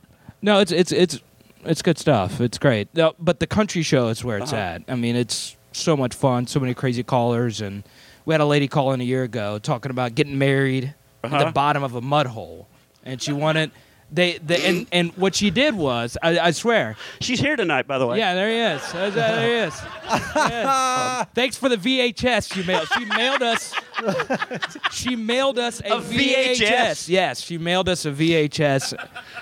no, 0.43 0.59
it's 0.59 0.71
it's 0.71 0.91
it's 0.91 1.19
it's 1.65 1.81
good 1.81 1.97
stuff. 1.97 2.39
It's 2.39 2.59
great. 2.59 2.93
No, 2.93 3.15
but 3.17 3.39
the 3.39 3.47
country 3.47 3.81
show 3.81 4.09
is 4.09 4.23
where 4.23 4.37
it's 4.37 4.53
Uh-huh. 4.53 4.61
at. 4.61 4.83
I 4.87 4.93
mean, 4.95 5.15
it's 5.15 5.55
so 5.71 5.97
much 5.97 6.13
fun. 6.13 6.45
So 6.45 6.59
many 6.59 6.75
crazy 6.75 7.01
callers, 7.01 7.61
and 7.61 7.83
we 8.25 8.33
had 8.33 8.41
a 8.41 8.45
lady 8.45 8.67
call 8.67 8.93
in 8.93 9.01
a 9.01 9.03
year 9.03 9.23
ago 9.23 9.59
talking 9.59 9.91
about 9.91 10.15
getting 10.15 10.37
married 10.37 10.93
at 11.23 11.31
Uh-huh. 11.33 11.45
the 11.45 11.51
bottom 11.51 11.83
of 11.83 11.95
a 11.95 12.01
mud 12.01 12.27
hole, 12.27 12.67
and 13.03 13.21
she 13.21 13.31
wanted. 13.33 13.71
They, 14.11 14.37
they 14.37 14.63
and, 14.65 14.85
and 14.91 15.11
what 15.17 15.33
she 15.33 15.49
did 15.49 15.73
was, 15.73 16.17
I, 16.21 16.37
I 16.37 16.51
swear, 16.51 16.95
She's 17.19 17.39
here 17.39 17.55
tonight, 17.55 17.87
by 17.87 17.97
the 17.97 18.05
way. 18.05 18.19
yeah, 18.19 18.35
there 18.35 18.47
he 18.49 18.75
is. 18.75 18.91
There 18.91 19.09
there 19.09 19.47
he 19.47 19.53
is. 19.67 19.81
Yeah. 20.35 21.19
Um, 21.23 21.27
thanks 21.33 21.57
for 21.57 21.67
the 21.67 21.77
VHS 21.77 22.55
you 22.55 22.63
mailed. 22.63 22.87
She 22.89 23.05
mailed 23.05 23.41
us. 23.41 23.73
She 24.91 25.15
mailed 25.15 25.57
us 25.57 25.79
a, 25.81 25.93
A 25.93 26.01
VHS? 26.01 27.09
Yes, 27.09 27.39
she 27.41 27.57
mailed 27.57 27.89
us 27.89 28.05
a 28.05 28.11
VHS. 28.11 28.93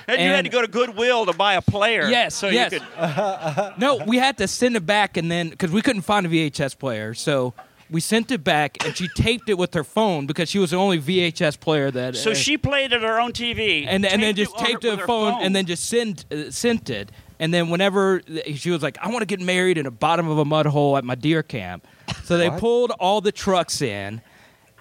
And, 0.08 0.22
you 0.22 0.28
had 0.30 0.46
to 0.46 0.50
go 0.52 0.62
to 0.62 0.68
Goodwill 0.68 1.26
to 1.26 1.34
buy 1.34 1.56
a 1.56 1.62
player. 1.62 2.08
Yes, 2.10 2.36
So 2.36 2.48
yes. 2.48 2.72
you 2.72 2.80
could. 2.80 3.74
No, 3.78 3.98
we 4.06 4.18
had 4.18 4.38
to 4.38 4.48
send 4.48 4.76
it 4.78 4.86
back, 4.86 5.18
and 5.18 5.30
then 5.30 5.50
because 5.50 5.72
we 5.72 5.82
couldn't 5.82 6.04
find 6.04 6.26
a 6.26 6.30
VHS 6.30 6.78
player, 6.78 7.14
so 7.14 7.54
we 7.92 8.00
sent 8.00 8.32
it 8.32 8.44
back, 8.44 8.84
and 8.86 8.96
she 8.96 9.08
taped 9.10 9.50
it 9.50 9.58
with 9.58 9.74
her 9.74 9.84
phone 9.84 10.26
because 10.26 10.50
she 10.50 10.58
was 10.60 10.72
the 10.72 10.78
only 10.78 10.98
VHS 11.00 11.60
player 11.60 11.92
that. 11.92 12.16
So 12.16 12.32
uh, 12.32 12.34
she 12.34 12.58
played 12.58 12.94
at 12.94 13.02
her 13.02 13.20
own 13.20 13.34
TV. 13.34 13.86
and 13.88 14.06
and 14.06 14.24
then 14.24 14.34
just 14.36 14.56
it 14.56 14.58
taped 14.66 14.84
her- 14.84 14.90
it 14.90 14.92
with 14.92 15.00
her 15.00 15.02
her 15.02 15.08
phone, 15.08 15.42
and 15.44 15.56
then 15.56 15.66
just 15.66 15.86
sent 15.90 16.26
uh, 16.32 16.50
sent 16.50 16.90
it. 16.90 17.12
And 17.40 17.54
then 17.54 17.70
whenever 17.70 18.22
she 18.56 18.70
was 18.72 18.82
like, 18.82 18.98
"I 19.02 19.08
want 19.10 19.20
to 19.20 19.26
get 19.26 19.42
married 19.42 19.78
in 19.78 19.86
the 19.86 19.92
bottom 19.92 20.28
of 20.30 20.38
a 20.38 20.46
mud 20.46 20.68
hole 20.68 20.96
at 20.98 21.04
my 21.04 21.16
deer 21.16 21.44
camp," 21.44 21.86
so 22.24 22.38
they 22.38 22.50
What? 22.50 22.60
pulled 22.60 22.92
all 23.00 23.20
the 23.20 23.32
trucks 23.32 23.82
in, 23.82 24.22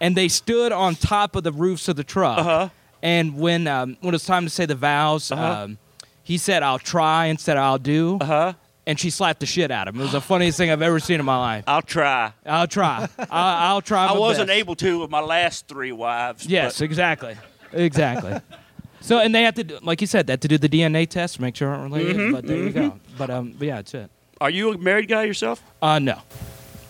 and 0.01 0.17
they 0.17 0.29
stood 0.29 0.71
on 0.71 0.95
top 0.95 1.35
of 1.37 1.43
the 1.43 1.53
roofs 1.53 1.89
of 1.89 1.97
the 1.97 2.05
truck. 2.05 2.39
Uh-huh. 2.39 2.69
And 3.03 3.39
when 3.39 3.67
um, 3.67 3.97
when 4.03 4.11
it 4.13 4.17
was 4.17 4.25
time 4.27 4.45
to 4.45 4.51
say 4.51 4.67
the 4.67 4.75
vows, 4.75 5.33
Uh-huh. 5.33 5.63
um, 5.65 5.79
he 6.23 6.37
said, 6.39 6.63
"I'll 6.63 6.79
try" 6.79 7.27
instead 7.27 7.57
of 7.57 7.63
"I'll 7.65 7.79
do," 7.79 8.19
Uh 8.21 8.25
huh. 8.27 8.53
And 8.87 8.99
she 8.99 9.11
slapped 9.11 9.41
the 9.41 9.47
shit 9.47 9.71
out 9.71 9.89
of 9.89 9.95
him. 9.95 10.01
It 10.01 10.05
was 10.05 10.13
the 10.13 10.21
funniest 10.21 10.59
thing 10.59 10.71
I've 10.71 10.83
ever 10.83 10.99
seen 11.01 11.21
in 11.21 11.27
my 11.27 11.39
life. 11.39 11.65
I'll 11.67 11.83
try. 11.83 12.33
I'll 12.47 12.67
try. 12.67 13.09
I'll, 13.19 13.27
I'll 13.31 13.81
try. 13.83 14.07
I 14.07 14.19
wasn't 14.19 14.49
best. 14.49 14.59
able 14.59 14.75
to 14.77 15.01
with 15.01 15.11
my 15.11 15.21
last 15.21 15.69
three 15.69 15.93
wives. 15.93 16.47
Yes, 16.47 16.79
but- 16.79 16.85
exactly, 16.85 17.37
exactly. 17.73 18.39
so, 19.01 19.19
and 19.19 19.35
they 19.35 19.43
have 19.43 19.55
to, 19.55 19.65
do, 19.65 19.79
like 19.83 20.01
you 20.01 20.07
said, 20.07 20.27
they 20.27 20.33
have 20.33 20.41
to 20.41 20.49
do 20.49 20.59
the 20.59 20.69
DNA 20.69 21.09
test 21.09 21.37
to 21.37 21.43
make 21.43 21.57
sure 21.57 21.69
aren't 21.69 21.93
related. 21.93 22.17
Mm-hmm, 22.17 22.33
But 22.33 22.47
there 22.47 22.57
you 22.57 22.71
go. 22.71 22.99
But 23.19 23.31
um, 23.31 23.55
but 23.59 23.67
yeah, 23.67 23.77
that's 23.77 23.95
it. 23.95 24.11
Are 24.41 24.51
you 24.51 24.73
a 24.73 24.79
married 24.79 25.09
guy 25.09 25.25
yourself? 25.25 25.63
Uh, 25.83 25.99
no, 25.99 26.19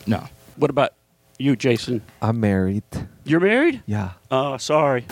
no. 0.06 0.24
What 0.56 0.70
about 0.70 0.94
you, 1.38 1.56
Jason? 1.56 2.02
I'm 2.22 2.38
married. 2.38 2.84
You're 3.24 3.40
married? 3.40 3.82
Yeah. 3.86 4.12
Oh, 4.30 4.56
sorry. 4.58 5.04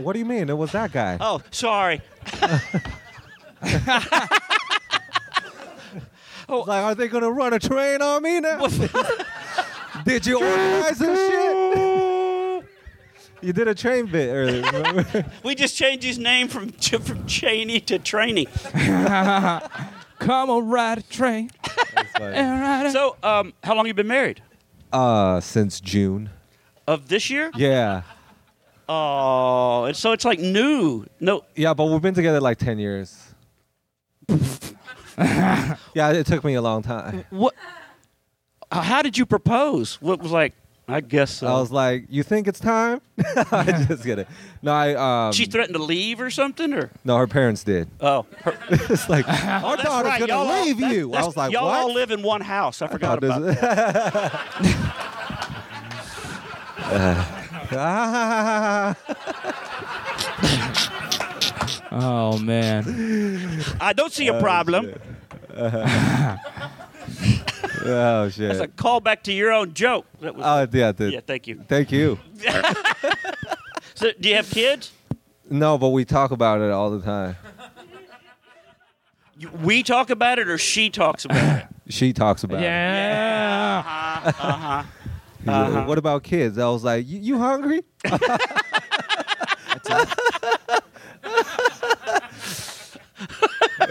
What 0.00 0.12
do 0.14 0.18
you 0.18 0.24
mean? 0.24 0.48
It 0.50 0.56
was 0.56 0.72
that 0.72 0.92
guy. 0.92 1.16
Oh, 1.20 1.40
sorry. 1.50 2.00
Like, 6.48 6.68
are 6.84 6.94
they 6.94 7.08
gonna 7.08 7.30
run 7.30 7.52
a 7.52 7.58
train 7.58 8.00
on 8.02 8.22
me 8.22 8.40
now? 8.40 8.66
Did 10.04 10.26
you 10.26 10.36
organize 10.40 10.98
this 10.98 11.18
shit? 11.28 12.64
You 13.42 13.52
did 13.52 13.68
a 13.68 13.74
train 13.74 14.06
bit 14.06 14.28
earlier. 14.32 14.62
Remember? 14.62 15.24
We 15.44 15.54
just 15.54 15.76
changed 15.76 16.04
his 16.04 16.18
name 16.18 16.48
from 16.48 16.70
from 16.70 17.26
Cheney 17.26 17.80
to 17.80 17.98
Trainee. 17.98 18.46
Come 20.18 20.50
on, 20.50 20.68
ride 20.68 20.98
a 20.98 21.02
train. 21.02 21.50
Ride 22.18 22.86
a- 22.86 22.90
So, 22.92 23.16
um, 23.22 23.52
how 23.62 23.74
long 23.74 23.86
you 23.86 23.94
been 23.94 24.06
married? 24.06 24.42
uh, 24.92 25.40
since 25.40 25.80
June. 25.80 26.30
Of 26.86 27.08
this 27.08 27.28
year? 27.28 27.50
Yeah. 27.56 28.02
Oh, 28.88 29.84
and 29.84 29.96
so 29.96 30.12
it's 30.12 30.24
like 30.24 30.38
new. 30.38 31.04
No, 31.18 31.42
Yeah, 31.56 31.74
but 31.74 31.86
we've 31.86 32.00
been 32.00 32.14
together 32.14 32.40
like 32.40 32.58
ten 32.58 32.78
years. 32.78 33.25
yeah, 35.18 36.10
it 36.12 36.26
took 36.26 36.44
me 36.44 36.54
a 36.54 36.62
long 36.62 36.82
time. 36.82 37.24
what? 37.30 37.54
uh, 38.70 38.82
How 38.82 39.02
did 39.02 39.16
you 39.16 39.24
propose? 39.26 40.00
What 40.00 40.20
was 40.20 40.32
like? 40.32 40.52
I 40.88 41.00
guess 41.00 41.32
so. 41.38 41.48
I 41.48 41.58
was 41.60 41.72
like, 41.72 42.06
"You 42.08 42.22
think 42.22 42.46
it's 42.46 42.60
time?" 42.60 43.00
I 43.50 43.84
just 43.88 44.04
get 44.04 44.20
it. 44.20 44.28
No, 44.62 44.72
I 44.72 44.94
um. 45.26 45.32
she 45.32 45.46
threatened 45.46 45.74
to 45.76 45.82
leave 45.82 46.20
or 46.20 46.30
something, 46.30 46.72
or 46.72 46.92
no, 47.04 47.16
her 47.16 47.26
parents 47.26 47.64
did. 47.64 47.88
oh, 48.00 48.24
her, 48.44 48.56
it's 48.70 49.08
like 49.08 49.26
our 49.28 49.76
that's 49.76 49.82
daughter's 49.82 50.10
right, 50.10 50.20
gonna 50.20 50.32
y'all 50.32 50.46
all- 50.46 50.64
leave 50.64 50.78
that- 50.78 50.92
you. 50.92 51.08
I 51.08 51.10
that's- 51.12 51.26
was 51.26 51.36
like, 51.36 51.50
y'all 51.52 51.66
"What?" 51.66 51.80
all 51.80 51.92
live 51.92 52.12
in 52.12 52.22
one 52.22 52.40
house. 52.40 52.82
I 52.82 52.86
forgot 52.86 53.18
about 53.18 53.42
that. 53.42 54.42
it? 54.60 54.76
Oh 61.98 62.38
man. 62.38 63.62
I 63.80 63.92
don't 63.92 64.12
see 64.12 64.28
a 64.28 64.38
problem. 64.40 64.92
oh 67.84 68.28
shit. 68.28 68.48
That's 68.48 68.60
a 68.60 68.68
callback 68.68 69.22
to 69.22 69.32
your 69.32 69.52
own 69.52 69.72
joke. 69.74 70.06
That 70.20 70.34
was, 70.34 70.44
Oh 70.46 70.66
yeah, 70.76 70.92
the, 70.92 71.10
yeah, 71.12 71.20
thank 71.20 71.46
you. 71.46 71.62
thank 71.68 71.90
you. 71.92 72.18
So, 73.94 74.10
do 74.20 74.28
you 74.28 74.34
have 74.34 74.50
kids? 74.50 74.92
No, 75.48 75.78
but 75.78 75.88
we 75.88 76.04
talk 76.04 76.30
about 76.30 76.60
it 76.60 76.70
all 76.70 76.90
the 76.90 77.00
time. 77.02 77.34
You- 79.38 79.48
We 79.62 79.82
talk 79.82 80.10
about 80.10 80.38
it, 80.38 80.48
or 80.50 80.58
she 80.58 80.90
talks 80.90 81.24
about 81.24 81.60
it. 81.60 81.66
She 81.88 82.12
talks 82.12 82.42
about 82.44 82.58
it. 82.60 82.64
Yeah. 82.64 83.82
Uh 84.26 84.32
huh. 84.32 84.82
He's 85.38 85.46
like, 85.46 85.86
What 85.88 85.96
about 85.98 86.24
kids? 86.24 86.58
I 86.58 86.68
was 86.68 86.82
like, 86.84 87.06
"You, 87.08 87.20
you 87.20 87.38
hungry?" 87.38 87.84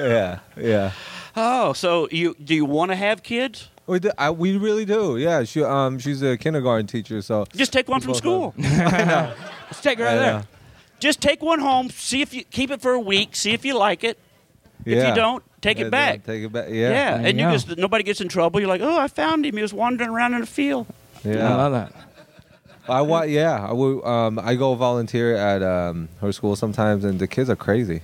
Yeah, 0.08 0.40
yeah. 0.58 0.92
Oh, 1.36 1.74
so 1.74 2.08
you 2.12 2.36
do 2.44 2.56
you 2.56 2.66
want 2.66 2.92
to 2.92 2.96
have 2.96 3.24
kids? 3.24 3.70
We 3.88 4.00
do, 4.00 4.10
I, 4.18 4.32
we 4.32 4.58
really 4.58 4.86
do. 4.86 5.18
Yeah, 5.18 5.44
she 5.44 5.64
um 5.64 6.00
she's 6.00 6.22
a 6.22 6.38
kindergarten 6.38 6.88
teacher, 6.88 7.22
so 7.22 7.46
Just 7.56 7.72
take 7.74 7.88
one 7.88 8.02
from 8.02 8.14
school. 8.16 8.54
Let's 8.58 9.82
take 9.82 10.00
her 10.00 10.06
right 10.06 10.16
there. 10.16 10.44
Just 11.00 11.22
take 11.22 11.42
one 11.44 11.60
home. 11.60 11.90
See 11.90 12.22
if 12.22 12.34
you 12.34 12.44
keep 12.46 12.72
it 12.72 12.82
for 12.82 12.94
a 12.94 13.00
week. 13.00 13.36
See 13.36 13.52
if 13.52 13.66
you 13.66 13.78
like 13.78 14.04
it. 14.04 14.18
Yeah. 14.86 14.98
If 14.98 15.08
you 15.10 15.16
don't, 15.16 15.44
take 15.62 15.80
it 15.80 15.92
back. 15.92 16.24
Take 16.26 16.44
it 16.44 16.52
back. 16.52 16.68
Yeah, 16.70 16.90
Yeah, 16.90 17.16
and 17.28 17.38
you 17.40 17.46
you 17.48 17.52
just 17.52 17.78
nobody 17.78 18.04
gets 18.04 18.22
in 18.22 18.28
trouble. 18.30 18.60
You're 18.60 18.70
like, 18.70 18.82
oh, 18.82 18.98
I 18.98 19.08
found 19.08 19.46
him. 19.46 19.56
He 19.56 19.62
was 19.62 19.74
wandering 19.74 20.10
around 20.12 20.34
in 20.36 20.42
the 20.42 20.48
field. 20.48 20.88
yeah. 21.24 21.52
I 21.52 21.56
love 21.56 21.72
that. 21.74 21.92
I 22.88 23.02
wa- 23.02 23.24
Yeah, 23.24 23.68
I 23.68 23.74
would, 23.74 24.04
um 24.06 24.40
I 24.40 24.56
go 24.56 24.74
volunteer 24.76 25.36
at 25.36 25.62
um 25.64 26.08
her 26.22 26.32
school 26.32 26.56
sometimes, 26.56 27.04
and 27.04 27.20
the 27.20 27.28
kids 27.28 27.50
are 27.50 27.56
crazy. 27.56 28.02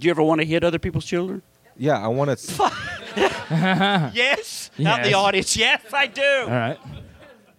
Do 0.00 0.06
you 0.06 0.10
ever 0.10 0.22
want 0.22 0.40
to 0.40 0.46
hit 0.46 0.64
other 0.64 0.78
people's 0.78 1.04
children? 1.04 1.42
Yeah, 1.76 1.98
I 2.02 2.08
want 2.08 2.36
to. 2.36 2.72
yes. 4.14 4.70
Not 4.78 5.02
the 5.02 5.10
Yes. 5.10 5.14
audience. 5.14 5.56
Yes, 5.56 5.82
I 5.92 6.06
do. 6.06 6.22
All 6.22 6.46
right. 6.48 6.78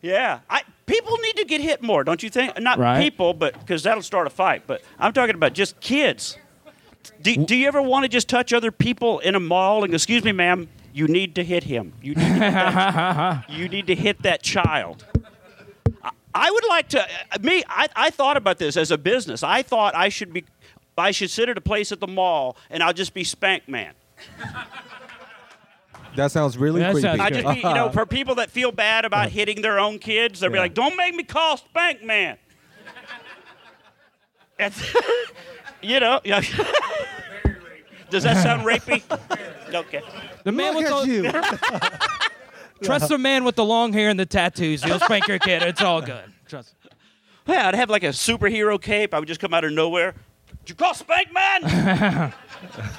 Yeah, 0.02 0.40
I 0.50 0.64
people 0.88 1.16
need 1.20 1.38
to 1.38 1.46
get 1.46 1.62
hit 1.62 1.82
more, 1.84 2.04
don't 2.04 2.24
you 2.24 2.30
think? 2.32 2.60
Not 2.60 2.80
Right. 2.80 3.00
people, 3.02 3.34
but 3.36 3.60
because 3.60 3.84
that'll 3.84 4.02
start 4.02 4.26
a 4.26 4.32
fight. 4.32 4.64
But 4.66 4.82
I'm 4.98 5.14
talking 5.14 5.36
about 5.36 5.54
just 5.54 5.80
kids. 5.80 6.38
Do, 7.22 7.36
do 7.46 7.56
you 7.56 7.68
ever 7.68 7.82
want 7.82 8.04
to 8.04 8.10
just 8.10 8.28
touch 8.28 8.52
other 8.54 8.72
people 8.72 9.20
in 9.20 9.36
a 9.36 9.40
mall 9.40 9.84
and 9.84 9.94
excuse 9.94 10.24
me, 10.24 10.32
ma'am, 10.32 10.68
you 10.94 11.08
need 11.08 11.36
to 11.36 11.44
hit 11.44 11.64
him. 11.66 11.94
You 12.02 12.16
need 12.16 12.24
to 12.26 12.30
hit 12.34 12.40
that, 12.42 13.46
you 13.50 13.70
need 13.70 13.88
to 13.88 13.96
hit 13.96 14.24
that 14.24 14.42
child. 14.42 15.06
I- 16.04 16.10
I 16.34 16.50
would 16.50 16.64
like 16.70 16.88
to. 16.90 17.02
uh, 17.04 17.38
Me, 17.42 17.62
I, 17.68 17.88
I 17.96 18.10
thought 18.10 18.38
about 18.38 18.58
this 18.58 18.76
as 18.78 18.90
a 18.90 18.98
business. 18.98 19.44
I 19.44 19.62
thought 19.62 19.94
I 19.96 20.10
should 20.10 20.32
be. 20.34 20.46
I 21.02 21.12
should 21.12 21.30
sit 21.30 21.50
at 21.50 21.58
a 21.58 21.62
place 21.62 21.92
at 21.92 22.00
the 22.00 22.08
mall 22.08 22.56
and 22.70 22.82
I'll 22.84 22.94
just 22.94 23.14
be 23.14 23.24
Spank 23.24 23.68
Man. 23.68 23.94
That 26.16 26.32
sounds 26.32 26.58
really 26.58 26.82
That 26.82 26.92
creepy. 26.92 27.08
sounds 27.08 27.20
I 27.22 27.30
just 27.30 27.48
be, 27.48 27.56
you 27.68 27.74
know, 27.74 27.90
for 27.94 28.06
people 28.06 28.36
that 28.36 28.52
feel 28.52 28.72
bad 28.72 29.06
about 29.06 29.30
hitting 29.30 29.62
their 29.62 29.80
own 29.80 29.98
kids, 30.00 30.40
they'll 30.42 30.52
be 30.52 30.58
like, 30.60 30.74
"Don't 30.74 30.96
make 30.98 31.16
me 31.16 31.24
call 31.24 31.58
Spank 31.58 32.04
Man." 32.04 32.38
You 35.84 36.00
know, 36.00 36.22
yeah. 36.24 36.42
Does 38.12 38.22
that 38.22 38.44
sound 38.44 38.62
rapey? 38.68 39.02
Okay. 39.74 40.02
The 40.44 40.52
man 40.52 40.76
Look 40.76 40.84
with 40.84 40.94
at 40.94 41.82
the 41.82 42.80
you. 42.80 42.86
trust 42.86 43.10
the 43.10 43.18
man 43.18 43.44
with 43.44 43.56
the 43.56 43.66
long 43.66 43.92
hair 43.94 44.10
and 44.10 44.20
the 44.20 44.28
tattoos. 44.28 44.84
He'll 44.84 45.00
spank 45.00 45.28
your 45.28 45.40
kid. 45.40 45.64
It's 45.64 45.82
all 45.82 46.02
good. 46.04 46.26
Trust. 46.48 46.76
Yeah, 47.48 47.68
I'd 47.68 47.74
have 47.74 47.90
like 47.90 48.04
a 48.04 48.10
superhero 48.10 48.80
cape. 48.80 49.16
I 49.16 49.20
would 49.20 49.28
just 49.28 49.40
come 49.42 49.56
out 49.56 49.64
of 49.64 49.72
nowhere. 49.72 50.14
Did 50.72 50.80
you 50.80 50.86
call 50.86 50.94
Spank 50.94 51.34
Man? 51.34 51.64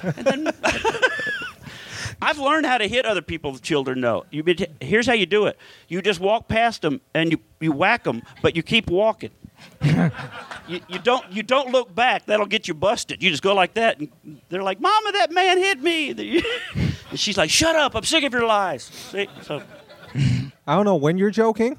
and 0.03 0.27
then 0.27 0.55
I've 2.23 2.39
learned 2.39 2.67
how 2.67 2.77
to 2.77 2.87
hit 2.87 3.07
other 3.07 3.23
people's 3.23 3.63
children. 3.63 4.03
Though 4.03 4.27
you, 4.31 4.43
be- 4.43 4.67
here's 4.83 5.07
how 5.07 5.15
you 5.15 5.25
do 5.25 5.47
it: 5.47 5.59
you 5.89 6.03
just 6.03 6.21
walk 6.21 6.49
past 6.49 6.83
them 6.83 7.01
and 7.15 7.33
you, 7.33 7.41
you 7.61 7.73
whack 7.73 8.05
them, 8.05 8.25
but 8.43 8.55
you 8.57 8.63
keep 8.63 8.91
walking. 8.91 9.31
you, 9.83 10.81
you 10.87 10.99
don't 10.99 11.33
you 11.33 11.43
don't 11.43 11.73
look 11.73 11.95
back. 11.95 12.27
That'll 12.27 12.45
get 12.45 12.69
you 12.69 12.75
busted. 12.75 13.23
You 13.23 13.31
just 13.31 13.43
go 13.43 13.55
like 13.55 13.73
that, 13.73 13.99
and 13.99 14.11
they're 14.51 14.63
like, 14.63 14.79
"Mama, 14.79 15.13
that 15.13 15.33
man 15.33 15.57
hit 15.57 15.81
me." 15.81 16.11
and 17.09 17.19
she's 17.19 17.39
like, 17.39 17.49
"Shut 17.49 17.75
up! 17.75 17.95
I'm 17.95 18.05
sick 18.05 18.23
of 18.23 18.35
your 18.35 18.45
lies." 18.45 18.83
See, 18.83 19.29
so 19.41 19.63
I 20.67 20.75
don't 20.75 20.85
know 20.85 20.97
when 20.97 21.17
you're 21.17 21.31
joking. 21.31 21.79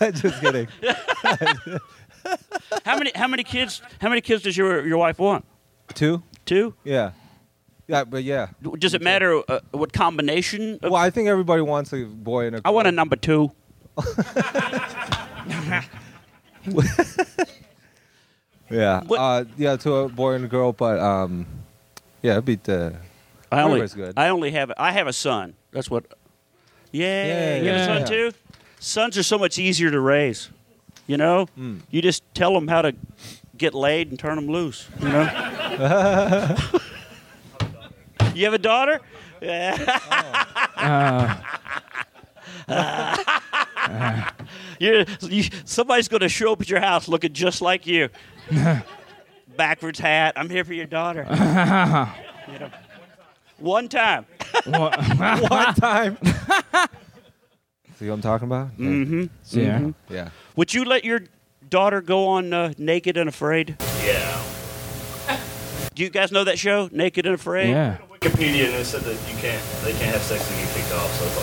Just 0.12 0.40
kidding. 0.40 0.68
how 2.84 2.96
many 2.96 3.12
how 3.14 3.28
many 3.28 3.44
kids 3.44 3.82
how 4.00 4.08
many 4.08 4.20
kids 4.20 4.42
does 4.42 4.56
your 4.56 4.86
your 4.86 4.98
wife 4.98 5.18
want? 5.18 5.44
Two? 5.94 6.22
Two. 6.46 6.74
Yeah. 6.84 7.12
Yeah, 7.86 8.04
but 8.04 8.24
yeah. 8.24 8.48
Does 8.78 8.94
it 8.94 9.02
matter 9.02 9.42
uh, 9.46 9.60
what 9.72 9.92
combination? 9.92 10.78
Of, 10.82 10.90
Well, 10.90 10.96
I 10.96 11.10
think 11.10 11.28
everybody 11.28 11.60
wants 11.60 11.92
a 11.92 12.04
boy 12.04 12.46
and 12.46 12.56
a 12.56 12.60
I 12.64 12.70
want 12.70 12.88
a 12.88 12.92
number 12.92 13.16
two. 13.16 13.52
Yeah. 18.70 19.02
Uh, 19.08 19.44
yeah, 19.56 19.76
to 19.76 19.94
a 19.94 20.08
boy 20.08 20.34
and 20.34 20.44
a 20.44 20.48
girl, 20.48 20.72
but 20.72 20.98
um, 20.98 21.46
yeah, 22.22 22.32
it'd 22.32 22.44
be 22.44 22.56
the. 22.56 22.96
I 23.52 23.62
only 23.62 23.86
good. 23.88 24.14
I 24.16 24.30
only 24.30 24.50
have 24.50 24.72
I 24.76 24.90
have 24.92 25.06
a 25.06 25.12
son. 25.12 25.54
That's 25.70 25.90
what. 25.90 26.06
Yeah, 26.90 27.26
Yeah, 27.26 27.56
you 27.56 27.68
have 27.68 27.76
a 27.76 27.78
yeah. 27.78 27.98
son 27.98 28.06
too. 28.08 28.32
Sons 28.84 29.16
are 29.16 29.22
so 29.22 29.38
much 29.38 29.58
easier 29.58 29.90
to 29.90 29.98
raise. 29.98 30.50
You 31.06 31.16
know, 31.16 31.46
Mm. 31.58 31.80
you 31.90 32.02
just 32.02 32.22
tell 32.34 32.52
them 32.52 32.68
how 32.68 32.82
to 32.82 32.94
get 33.56 33.72
laid 33.74 34.10
and 34.10 34.18
turn 34.18 34.36
them 34.36 34.46
loose. 34.46 34.86
You 35.00 35.08
know. 35.08 35.22
you 38.34 38.44
have 38.44 38.52
a 38.54 38.58
daughter? 38.58 39.00
Yeah. 39.40 40.70
Uh, 42.66 43.14
You're, 44.80 45.04
you, 45.20 45.44
somebody's 45.66 46.08
going 46.08 46.22
to 46.22 46.28
show 46.30 46.52
up 46.52 46.62
at 46.62 46.70
your 46.70 46.80
house 46.80 47.08
looking 47.08 47.34
just 47.34 47.60
like 47.60 47.86
you. 47.86 48.08
Backwards 49.56 49.98
hat. 49.98 50.32
I'm 50.36 50.48
here 50.48 50.64
for 50.64 50.72
your 50.72 50.86
daughter. 50.86 51.26
You 51.28 52.58
know. 52.58 52.70
One 53.58 53.88
time. 53.88 54.24
One 54.66 55.74
time. 55.74 56.16
See 57.98 58.08
what 58.08 58.14
I'm 58.14 58.20
talking 58.22 58.46
about? 58.46 58.76
Mm-hmm. 58.76 59.24
yeah. 59.58 59.90
Yeah. 60.08 60.28
Would 60.56 60.74
you 60.74 60.84
let 60.84 61.04
your 61.04 61.20
daughter 61.68 62.00
go 62.00 62.26
on 62.28 62.52
uh, 62.52 62.72
Naked 62.76 63.16
and 63.16 63.28
Afraid? 63.28 63.76
Yeah. 64.04 64.42
Do 65.94 66.02
you 66.02 66.10
guys 66.10 66.32
know 66.32 66.42
that 66.44 66.58
show, 66.58 66.88
Naked 66.90 67.24
and 67.24 67.36
Afraid? 67.36 67.70
Yeah. 67.70 67.98
Wikipedia 68.10 68.66
and 68.66 68.74
it 68.74 68.84
said 68.84 69.02
that 69.02 69.12
you 69.30 69.38
can't, 69.38 69.62
they 69.84 69.92
can't 69.92 70.12
have 70.12 70.22
sex 70.22 70.50
and 70.50 70.58
get 70.58 70.74
kicked 70.74 70.92
off. 70.92 71.12
So 71.14 71.24
it's 71.26 71.36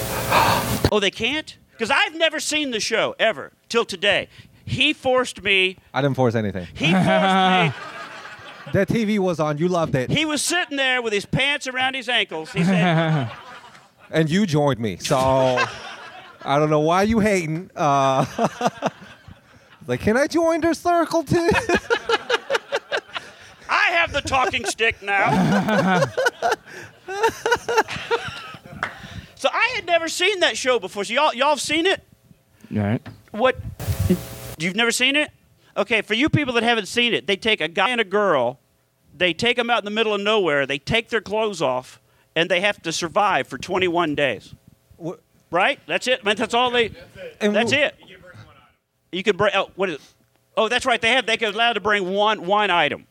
like, 0.81 0.89
Oh, 0.91 0.99
they 0.99 1.11
can't? 1.11 1.57
Because 1.71 1.89
I've 1.89 2.15
never 2.15 2.39
seen 2.39 2.71
the 2.71 2.79
show 2.81 3.15
ever 3.17 3.53
till 3.69 3.85
today. 3.85 4.27
He 4.65 4.91
forced 4.93 5.41
me. 5.41 5.77
I 5.93 6.01
didn't 6.01 6.15
force 6.17 6.35
anything. 6.35 6.67
He 6.73 6.91
forced 6.91 7.05
me. 7.05 7.73
That 8.73 8.87
TV 8.87 9.19
was 9.19 9.39
on. 9.39 9.57
You 9.57 9.67
loved 9.67 9.95
it, 9.95 10.09
He 10.11 10.23
was 10.23 10.41
sitting 10.41 10.77
there 10.77 11.01
with 11.01 11.11
his 11.11 11.25
pants 11.25 11.67
around 11.67 11.95
his 11.95 12.07
ankles. 12.07 12.51
He 12.51 12.63
said, 12.63 13.29
and 14.11 14.29
you 14.29 14.45
joined 14.45 14.79
me. 14.79 14.97
So 14.97 15.17
I 16.43 16.57
don't 16.59 16.69
know 16.69 16.79
why 16.79 17.03
you 17.03 17.19
hating. 17.19 17.69
Uh, 17.75 18.25
like, 19.87 20.01
can 20.01 20.17
I 20.17 20.27
join 20.27 20.61
their 20.61 20.73
circle 20.73 21.23
too? 21.23 21.49
"I 23.69 23.91
have 23.91 24.11
the 24.11 24.21
talking 24.21 24.65
stick 24.65 25.01
now." 25.01 25.29
so 29.35 29.49
I 29.51 29.71
had 29.75 29.85
never 29.85 30.07
seen 30.07 30.39
that 30.39 30.57
show 30.57 30.79
before. 30.79 31.03
So 31.03 31.13
y'all, 31.13 31.33
y'all 31.33 31.49
have 31.49 31.61
seen 31.61 31.85
it? 31.85 32.03
All 32.75 32.79
right. 32.79 33.05
What? 33.31 33.57
You've 34.57 34.75
never 34.75 34.91
seen 34.91 35.15
it? 35.15 35.31
Okay, 35.77 36.01
for 36.01 36.13
you 36.15 36.29
people 36.29 36.53
that 36.55 36.63
haven't 36.63 36.87
seen 36.87 37.13
it, 37.13 37.27
they 37.27 37.35
take 37.35 37.61
a 37.61 37.67
guy 37.67 37.89
and 37.89 38.01
a 38.01 38.05
girl, 38.05 38.59
they 39.15 39.33
take 39.33 39.57
them 39.57 39.69
out 39.69 39.79
in 39.79 39.85
the 39.85 39.91
middle 39.91 40.13
of 40.13 40.21
nowhere, 40.21 40.65
they 40.65 40.77
take 40.77 41.09
their 41.09 41.21
clothes 41.21 41.61
off, 41.61 42.01
and 42.35 42.49
they 42.49 42.59
have 42.59 42.81
to 42.81 42.91
survive 42.91 43.47
for 43.47 43.57
21 43.57 44.15
days. 44.15 44.53
Wh- 45.51 45.53
Right? 45.53 45.79
That's 45.85 46.07
it. 46.07 46.23
Man, 46.23 46.35
that's 46.37 46.53
all 46.53 46.71
they. 46.71 46.91
And 47.39 47.55
That's 47.55 47.71
wh- 47.71 47.77
it. 47.77 47.95
You 49.11 49.23
can 49.23 49.35
bring. 49.37 49.51
Oh, 49.53 49.69
what 49.75 49.89
is? 49.89 50.13
Oh, 50.57 50.67
that's 50.69 50.85
right. 50.85 51.01
They 51.01 51.09
have. 51.11 51.25
They 51.25 51.37
can 51.37 51.53
allowed 51.53 51.73
to 51.73 51.81
bring 51.81 52.13
one 52.13 52.45
one 52.45 52.69
item. 52.71 53.05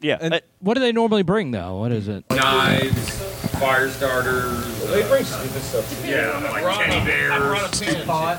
Yeah. 0.00 0.18
And- 0.20 0.34
uh, 0.34 0.40
What 0.60 0.74
do 0.74 0.80
they 0.80 0.92
normally 0.92 1.22
bring 1.24 1.50
though? 1.50 1.76
What 1.78 1.90
is 1.92 2.08
it? 2.08 2.24
knives, 2.30 3.18
fire 3.58 3.88
starters. 3.90 4.80
they 4.90 5.02
bring 5.08 5.24
stupid 5.24 5.62
stuff 5.62 6.02
too. 6.02 6.08
Yeah, 6.08 6.38
like 6.52 6.64
teddy 6.78 7.04
bears. 7.04 7.32
I 7.32 7.38
brought 7.38 7.74
a 7.74 7.78
tin 7.78 8.06
foil. 8.06 8.38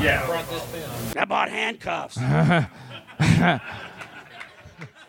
Yeah. 0.00 0.44
I 1.16 1.24
bought 1.26 1.50
handcuffs. 1.50 2.16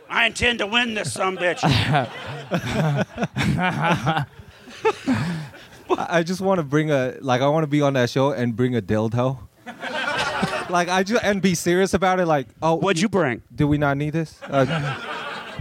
I 0.10 0.25
intend 0.27 0.60
to 0.60 0.67
win 0.67 0.93
this, 0.95 1.13
some 1.13 1.38
bitch. 1.38 1.63
I 5.97 6.19
I 6.19 6.23
just 6.23 6.41
want 6.41 6.60
to 6.60 6.63
bring 6.63 6.91
a 6.91 7.15
like 7.21 7.41
I 7.41 7.47
want 7.47 7.63
to 7.63 7.67
be 7.67 7.82
on 7.82 7.93
that 7.93 8.10
show 8.10 8.32
and 8.32 8.56
bring 8.56 8.75
a 8.75 8.82
dildo. 8.82 9.39
like 10.69 10.89
I 10.89 11.03
just 11.03 11.23
and 11.23 11.41
be 11.41 11.56
serious 11.56 11.93
about 11.93 12.19
it. 12.19 12.25
Like 12.25 12.47
oh, 12.62 12.75
What'd 12.75 13.01
you 13.01 13.10
bring? 13.10 13.41
do 13.53 13.67
we 13.67 13.77
not 13.77 13.97
need 13.97 14.13
this? 14.13 14.39
Uh, 14.43 14.65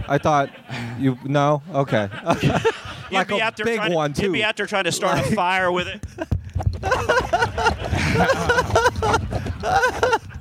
I 0.07 0.17
thought 0.17 0.49
you 0.99 1.17
no 1.23 1.61
okay. 1.73 2.09
You'd 2.41 3.17
like 3.19 3.27
be 3.27 3.37
a 3.39 3.43
out 3.43 3.57
there 3.57 3.65
big 3.65 3.77
trying 3.77 3.91
to- 3.91 3.95
one 3.95 4.13
You'd 4.17 4.33
be 4.33 4.43
out 4.43 4.57
there 4.57 4.65
trying 4.65 4.85
to 4.85 4.91
start 4.91 5.19
a 5.19 5.35
fire 5.35 5.71
with 5.71 5.87
it. 5.87 6.03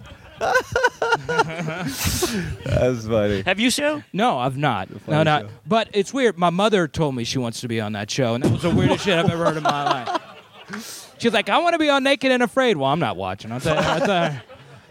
That's 2.64 3.06
funny. 3.06 3.42
Have 3.42 3.60
you 3.60 3.70
so? 3.70 4.02
No, 4.12 4.38
I've 4.38 4.56
not. 4.56 4.88
No, 5.08 5.22
not. 5.22 5.42
show. 5.42 5.48
But 5.66 5.88
it's 5.92 6.12
weird. 6.12 6.38
My 6.38 6.50
mother 6.50 6.88
told 6.88 7.14
me 7.14 7.24
she 7.24 7.38
wants 7.38 7.60
to 7.60 7.68
be 7.68 7.80
on 7.80 7.92
that 7.92 8.10
show, 8.10 8.34
and 8.34 8.42
that 8.44 8.50
was 8.52 8.62
the 8.62 8.70
weirdest 8.70 9.04
shit 9.04 9.18
I've 9.18 9.30
ever 9.30 9.44
heard 9.44 9.56
in 9.56 9.62
my 9.62 9.84
life. 9.84 10.20
She's 11.18 11.32
like, 11.32 11.48
I 11.48 11.58
want 11.58 11.74
to 11.74 11.78
be 11.78 11.88
on 11.88 12.02
Naked 12.02 12.32
and 12.32 12.42
Afraid. 12.42 12.76
Well, 12.76 12.90
I'm 12.90 12.98
not 12.98 13.16
watching. 13.16 13.52
I'll 13.52 13.60
tell 13.60 13.76
you, 13.76 13.82
I'll 13.82 14.00
tell 14.06 14.32
you. 14.32 14.40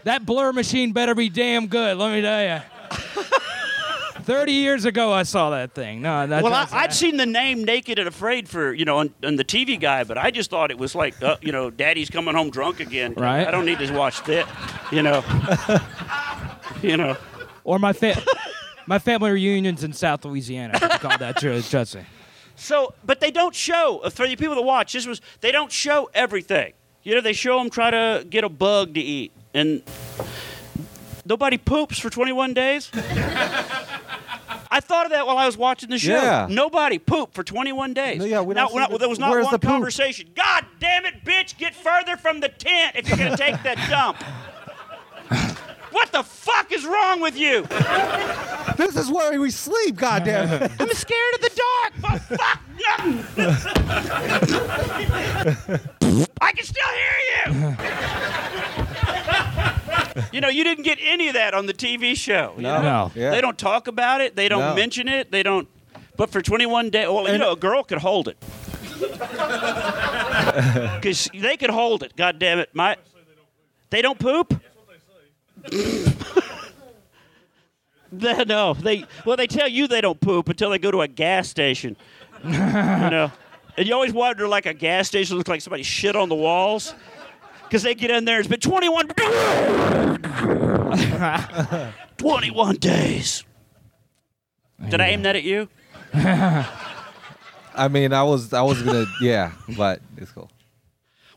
that 0.04 0.24
blur 0.24 0.52
machine 0.52 0.92
better 0.92 1.14
be 1.14 1.28
damn 1.28 1.66
good. 1.66 1.96
Let 1.98 2.12
me 2.12 2.22
tell 2.22 2.42
you. 2.42 2.62
Thirty 4.24 4.52
years 4.52 4.84
ago, 4.84 5.12
I 5.12 5.22
saw 5.24 5.50
that 5.50 5.72
thing. 5.74 6.02
No, 6.02 6.26
that's, 6.26 6.42
Well, 6.42 6.54
I, 6.54 6.66
I'd 6.72 6.92
seen 6.92 7.16
the 7.16 7.26
name 7.26 7.64
Naked 7.64 7.98
and 7.98 8.08
Afraid 8.08 8.48
for 8.48 8.72
you 8.72 8.84
know 8.84 8.98
on, 8.98 9.14
on 9.24 9.36
the 9.36 9.44
TV 9.44 9.78
guy, 9.80 10.04
but 10.04 10.18
I 10.18 10.30
just 10.30 10.50
thought 10.50 10.70
it 10.70 10.78
was 10.78 10.94
like 10.94 11.20
uh, 11.22 11.36
you 11.40 11.52
know 11.52 11.70
Daddy's 11.70 12.10
coming 12.10 12.34
home 12.34 12.50
drunk 12.50 12.80
again. 12.80 13.14
Right. 13.14 13.46
I 13.46 13.50
don't 13.50 13.64
need 13.64 13.78
to 13.78 13.92
watch 13.92 14.22
that. 14.24 14.48
You 14.90 15.02
know. 15.02 15.24
you 16.82 16.96
know. 16.96 17.16
or 17.64 17.78
my 17.78 17.92
fa- 17.92 18.22
my 18.86 18.98
family 18.98 19.30
reunions 19.30 19.84
in 19.84 19.92
South 19.92 20.24
Louisiana. 20.24 20.78
I 20.80 20.98
call 20.98 21.18
that 21.18 21.40
show. 21.40 21.60
Trust 21.60 21.96
me. 21.96 22.02
So, 22.56 22.94
but 23.04 23.20
they 23.20 23.30
don't 23.30 23.54
show 23.54 24.00
uh, 24.04 24.10
for 24.10 24.26
the 24.28 24.36
people 24.36 24.54
that 24.54 24.62
watch. 24.62 24.92
This 24.92 25.06
was 25.06 25.20
they 25.40 25.52
don't 25.52 25.72
show 25.72 26.10
everything. 26.14 26.74
You 27.02 27.16
know, 27.16 27.20
they 27.20 27.32
show 27.32 27.58
them 27.58 27.70
try 27.70 27.90
to 27.90 28.24
get 28.28 28.44
a 28.44 28.48
bug 28.48 28.94
to 28.94 29.00
eat, 29.00 29.32
and 29.54 29.82
nobody 31.24 31.58
poops 31.58 31.98
for 31.98 32.10
21 32.10 32.54
days. 32.54 32.90
I 34.74 34.80
thought 34.80 35.04
of 35.06 35.12
that 35.12 35.26
while 35.26 35.36
I 35.36 35.44
was 35.44 35.56
watching 35.56 35.90
the 35.90 35.98
show. 35.98 36.14
Yeah. 36.14 36.46
Nobody 36.48 36.98
pooped 36.98 37.34
for 37.34 37.44
21 37.44 37.92
days. 37.92 38.18
No, 38.20 38.24
yeah, 38.24 38.40
we 38.40 38.54
Now, 38.54 38.62
don't 38.62 38.72
see 38.72 38.78
not- 38.78 38.90
the- 38.90 38.98
there 38.98 39.08
was 39.08 39.18
not 39.18 39.30
where's 39.30 39.44
one 39.44 39.52
the 39.52 39.58
poop? 39.58 39.68
conversation. 39.70 40.30
God 40.34 40.64
damn 40.80 41.04
it, 41.04 41.24
bitch! 41.24 41.58
Get 41.58 41.74
further 41.74 42.16
from 42.16 42.40
the 42.40 42.48
tent 42.48 42.96
if 42.96 43.06
you're 43.08 43.18
gonna 43.18 43.36
take 43.36 43.62
that 43.64 43.76
dump. 43.90 44.16
What 45.90 46.10
the 46.10 46.22
fuck 46.22 46.72
is 46.72 46.86
wrong 46.86 47.20
with 47.20 47.36
you? 47.36 47.66
This 48.78 48.96
is 48.96 49.10
where 49.10 49.38
we 49.38 49.50
sleep. 49.50 49.96
Goddamn. 49.96 50.62
It. 50.62 50.72
I'm 50.80 50.88
scared 50.94 51.34
of 51.34 51.40
the 51.42 51.50
dark. 51.60 51.92
But 52.00 52.22
fuck 52.38 52.60
nothing. 52.98 53.24
I 56.40 56.52
can 56.52 56.64
still 56.64 56.88
hear 56.88 57.14
you. 57.44 57.76
You 60.32 60.40
know, 60.40 60.48
you 60.48 60.64
didn't 60.64 60.84
get 60.84 60.98
any 61.00 61.28
of 61.28 61.34
that 61.34 61.54
on 61.54 61.66
the 61.66 61.72
TV 61.74 62.14
show. 62.16 62.54
you 62.56 62.62
know? 62.62 62.82
No. 62.82 63.10
Yeah. 63.14 63.30
They 63.30 63.40
don't 63.40 63.58
talk 63.58 63.86
about 63.88 64.20
it. 64.20 64.36
They 64.36 64.48
don't 64.48 64.60
No. 64.60 64.74
mention 64.74 65.08
it. 65.08 65.30
They 65.30 65.42
don't. 65.42 65.68
But 66.16 66.30
for 66.30 66.42
21 66.42 66.90
days, 66.90 67.08
well, 67.08 67.30
you 67.30 67.38
know, 67.38 67.52
a 67.52 67.56
girl 67.56 67.82
could 67.84 67.98
hold 67.98 68.28
it. 68.28 68.36
Because 71.00 71.28
they 71.34 71.56
could 71.56 71.70
hold 71.70 72.02
it. 72.02 72.14
God 72.16 72.38
damn 72.38 72.58
it, 72.58 72.70
my. 72.74 72.96
They 73.90 74.02
don't 74.02 74.18
poop. 74.18 74.60
They- 78.14 78.44
no, 78.44 78.74
they 78.74 79.06
well 79.24 79.36
they 79.38 79.46
tell 79.46 79.68
you 79.68 79.86
they 79.88 80.02
don't 80.02 80.20
poop 80.20 80.48
until 80.50 80.68
they 80.70 80.78
go 80.78 80.90
to 80.90 81.00
a 81.00 81.08
gas 81.08 81.48
station. 81.48 81.96
you 82.44 82.50
know, 82.50 83.32
and 83.76 83.86
you 83.88 83.94
always 83.94 84.12
wonder 84.12 84.46
like 84.46 84.66
a 84.66 84.74
gas 84.74 85.08
station 85.08 85.38
looks 85.38 85.48
like 85.48 85.62
somebody 85.62 85.82
shit 85.82 86.14
on 86.14 86.28
the 86.28 86.34
walls 86.34 86.94
because 87.72 87.84
they 87.84 87.94
get 87.94 88.10
in 88.10 88.26
there. 88.26 88.38
It's 88.38 88.48
been 88.48 88.60
21, 88.60 89.08
21 92.18 92.76
days. 92.76 93.44
Did 94.90 95.00
I 95.00 95.06
aim 95.06 95.22
that 95.22 95.36
at 95.36 95.42
you? 95.42 95.70
I 96.14 97.88
mean, 97.90 98.12
I 98.12 98.24
was, 98.24 98.52
I 98.52 98.60
was 98.60 98.82
gonna, 98.82 99.06
yeah, 99.22 99.52
but 99.74 100.02
it's 100.18 100.30
cool. 100.32 100.50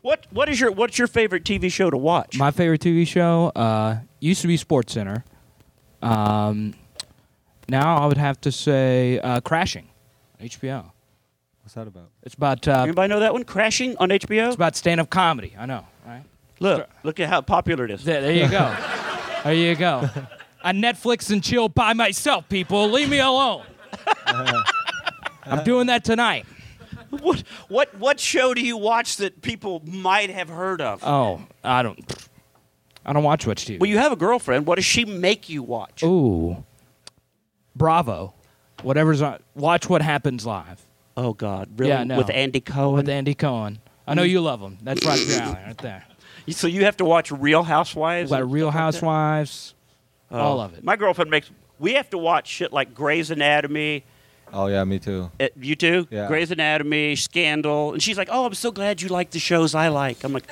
What 0.02 0.26
What 0.30 0.50
is 0.50 0.60
your 0.60 0.72
What's 0.72 0.98
your 0.98 1.08
favorite 1.08 1.44
TV 1.44 1.72
show 1.72 1.88
to 1.88 1.96
watch? 1.96 2.38
My 2.38 2.50
favorite 2.50 2.82
TV 2.82 3.06
show 3.06 3.50
uh, 3.56 4.00
used 4.20 4.42
to 4.42 4.46
be 4.46 4.58
Sports 4.58 4.92
Center. 4.92 5.24
Um, 6.02 6.74
now 7.66 7.96
I 7.96 8.04
would 8.04 8.18
have 8.18 8.38
to 8.42 8.52
say 8.52 9.18
uh, 9.20 9.40
Crashing, 9.40 9.88
HBO. 10.38 10.90
What's 11.62 11.72
that 11.74 11.88
about? 11.88 12.10
It's 12.22 12.34
about 12.34 12.68
uh, 12.68 12.82
Anybody 12.82 13.08
know 13.08 13.20
that 13.20 13.32
one? 13.32 13.42
Crashing 13.42 13.96
on 13.96 14.10
HBO. 14.10 14.46
it's 14.46 14.54
about 14.54 14.76
stand-up 14.76 15.10
comedy. 15.10 15.56
I 15.58 15.66
know, 15.66 15.76
right? 15.76 15.84
Look, 16.60 16.88
look 17.02 17.20
at 17.20 17.28
how 17.28 17.40
popular 17.42 17.84
it 17.84 17.90
is. 17.90 18.04
There, 18.04 18.20
there 18.20 18.32
you 18.32 18.48
go. 18.48 18.74
there 19.44 19.54
you 19.54 19.74
go. 19.76 20.08
I 20.62 20.72
Netflix 20.72 21.30
and 21.30 21.42
chill 21.42 21.68
by 21.68 21.92
myself, 21.92 22.48
people. 22.48 22.88
Leave 22.90 23.08
me 23.08 23.18
alone. 23.20 23.64
Uh-huh. 23.92 24.62
I'm 25.44 25.64
doing 25.64 25.86
that 25.86 26.04
tonight. 26.04 26.44
What 27.10 27.44
What 27.68 27.94
What 27.94 28.18
show 28.20 28.52
do 28.54 28.60
you 28.60 28.76
watch 28.76 29.16
that 29.18 29.42
people 29.42 29.80
might 29.86 30.30
have 30.30 30.48
heard 30.48 30.80
of? 30.80 31.02
Oh, 31.04 31.42
I 31.62 31.82
don't. 31.82 31.98
I 33.04 33.12
don't 33.12 33.22
watch 33.22 33.46
much 33.46 33.64
TV. 33.66 33.78
well, 33.78 33.88
you 33.88 33.98
have 33.98 34.10
a 34.10 34.16
girlfriend. 34.16 34.66
What 34.66 34.74
does 34.74 34.84
she 34.84 35.04
make 35.04 35.48
you 35.48 35.62
watch? 35.62 36.02
Ooh, 36.02 36.64
Bravo. 37.76 38.34
Whatever's 38.82 39.22
on. 39.22 39.38
Watch 39.54 39.88
what 39.88 40.02
happens 40.02 40.44
live 40.44 40.84
Oh 41.16 41.32
God, 41.32 41.68
really? 41.78 41.90
Yeah, 41.90 42.04
no. 42.04 42.18
With 42.18 42.30
Andy 42.30 42.60
Cohen. 42.60 42.96
with 42.96 43.08
Andy 43.08 43.34
Cohen. 43.34 43.78
I 44.06 44.14
know 44.14 44.22
you 44.22 44.40
love 44.40 44.60
him. 44.60 44.78
That's 44.82 45.04
right 45.06 45.20
up 45.20 45.28
your 45.28 45.40
alley, 45.40 45.58
right 45.66 45.78
there. 45.78 46.04
So 46.48 46.66
you 46.66 46.84
have 46.84 46.96
to 46.98 47.04
watch 47.04 47.30
Real 47.30 47.62
Housewives. 47.62 48.30
Like 48.30 48.44
Real 48.46 48.70
stuff 48.70 48.74
like 48.74 48.74
that? 48.74 48.78
Housewives. 48.80 49.74
all 50.30 50.60
of 50.60 50.74
it. 50.74 50.84
My 50.84 50.96
girlfriend 50.96 51.30
makes. 51.30 51.50
We 51.78 51.94
have 51.94 52.08
to 52.10 52.18
watch 52.18 52.46
shit 52.48 52.72
like 52.72 52.94
Grey's 52.94 53.30
Anatomy. 53.30 54.04
Oh 54.52 54.66
yeah, 54.68 54.84
me 54.84 54.98
too. 54.98 55.30
Uh, 55.40 55.48
you 55.60 55.74
too? 55.74 56.06
Yeah. 56.10 56.28
Grey's 56.28 56.50
Anatomy, 56.50 57.16
Scandal, 57.16 57.92
and 57.92 58.02
she's 58.02 58.16
like, 58.16 58.28
"Oh, 58.30 58.46
I'm 58.46 58.54
so 58.54 58.70
glad 58.70 59.02
you 59.02 59.08
like 59.08 59.30
the 59.30 59.38
shows 59.40 59.74
I 59.74 59.88
like." 59.88 60.22
I'm 60.24 60.32
like, 60.32 60.46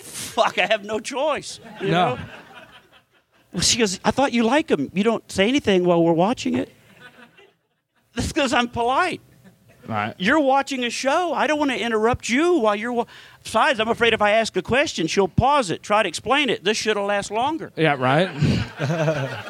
"Fuck, 0.00 0.58
I 0.58 0.66
have 0.66 0.84
no 0.84 0.98
choice." 0.98 1.60
You 1.80 1.88
No. 1.88 2.14
know? 2.16 2.18
Well, 3.52 3.62
she 3.62 3.78
goes, 3.78 4.00
"I 4.04 4.10
thought 4.10 4.32
you 4.32 4.42
like 4.42 4.66
them. 4.66 4.90
You 4.92 5.04
don't 5.04 5.30
say 5.30 5.48
anything 5.48 5.84
while 5.84 6.02
we're 6.02 6.12
watching 6.12 6.54
it." 6.56 6.70
That's 8.14 8.28
because 8.32 8.52
I'm 8.52 8.68
polite. 8.68 9.20
All 9.88 9.94
right. 9.94 10.14
You're 10.18 10.38
watching 10.40 10.84
a 10.84 10.90
show. 10.90 11.32
I 11.34 11.46
don't 11.46 11.58
want 11.58 11.70
to 11.72 11.78
interrupt 11.80 12.28
you 12.28 12.54
while 12.58 12.76
you're. 12.76 12.92
Wa- 12.92 13.06
Besides, 13.42 13.80
I'm 13.80 13.88
afraid 13.88 14.12
if 14.14 14.22
I 14.22 14.30
ask 14.30 14.56
a 14.56 14.62
question, 14.62 15.08
she'll 15.08 15.26
pause 15.26 15.70
it, 15.70 15.82
try 15.82 16.02
to 16.04 16.08
explain 16.08 16.48
it. 16.48 16.62
This 16.62 16.76
shit'll 16.76 17.06
last 17.06 17.30
longer. 17.32 17.72
Yeah, 17.76 17.96
right. 17.98 18.30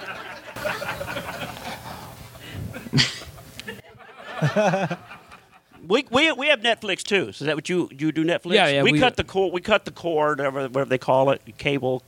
We, 5.88 6.06
we, 6.12 6.30
we 6.32 6.46
have 6.46 6.60
Netflix 6.60 7.02
too. 7.02 7.32
So 7.32 7.42
is 7.42 7.46
that 7.46 7.56
what 7.56 7.68
you 7.68 7.88
you 7.90 8.12
do 8.12 8.24
Netflix? 8.24 8.52
Yeah, 8.54 8.68
yeah, 8.68 8.82
We, 8.84 8.92
we- 8.92 9.00
cut 9.00 9.16
the 9.16 9.24
cord. 9.24 9.52
We 9.52 9.60
cut 9.60 9.84
the 9.84 9.90
cord, 9.90 10.38
whatever, 10.38 10.62
whatever 10.68 10.84
they 10.88 10.96
call 10.98 11.30
it, 11.30 11.42
cable. 11.58 12.02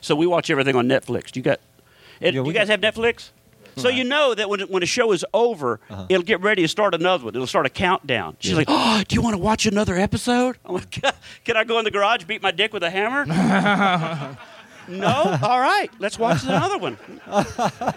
So 0.00 0.16
we 0.16 0.26
watch 0.26 0.50
everything 0.50 0.74
on 0.74 0.88
Netflix. 0.88 1.36
You 1.36 1.42
got, 1.42 1.60
it, 2.20 2.34
Yeah, 2.34 2.40
you 2.40 2.42
we 2.42 2.52
guys 2.52 2.68
have 2.68 2.80
Netflix. 2.80 3.30
So 3.76 3.88
you 3.88 4.04
know 4.04 4.34
that 4.34 4.48
when 4.48 4.60
when 4.60 4.82
a 4.82 4.86
show 4.86 5.12
is 5.12 5.24
over, 5.34 5.80
Uh-huh. 5.90 6.06
it'll 6.08 6.22
get 6.24 6.40
ready 6.40 6.62
to 6.62 6.68
start 6.68 6.94
another 6.94 7.24
one. 7.24 7.34
It'll 7.34 7.46
start 7.46 7.66
a 7.66 7.70
countdown. 7.70 8.36
She's 8.40 8.54
like, 8.56 8.66
"Oh, 8.70 9.02
do 9.06 9.14
you 9.14 9.22
want 9.22 9.34
to 9.34 9.38
watch 9.42 9.66
another 9.66 9.96
episode?" 9.96 10.56
I'm 10.64 10.74
like, 10.74 10.90
"Can 11.44 11.56
I 11.56 11.64
go 11.64 11.78
in 11.78 11.84
the 11.84 11.90
garage, 11.90 12.24
beat 12.24 12.42
my 12.42 12.50
dick 12.50 12.72
with 12.72 12.82
a 12.82 12.90
hammer?" 12.90 13.24
no. 14.88 15.38
All 15.42 15.60
right, 15.60 15.88
let's 15.98 16.18
watch 16.18 16.42
another 16.44 16.78
one. 16.78 16.98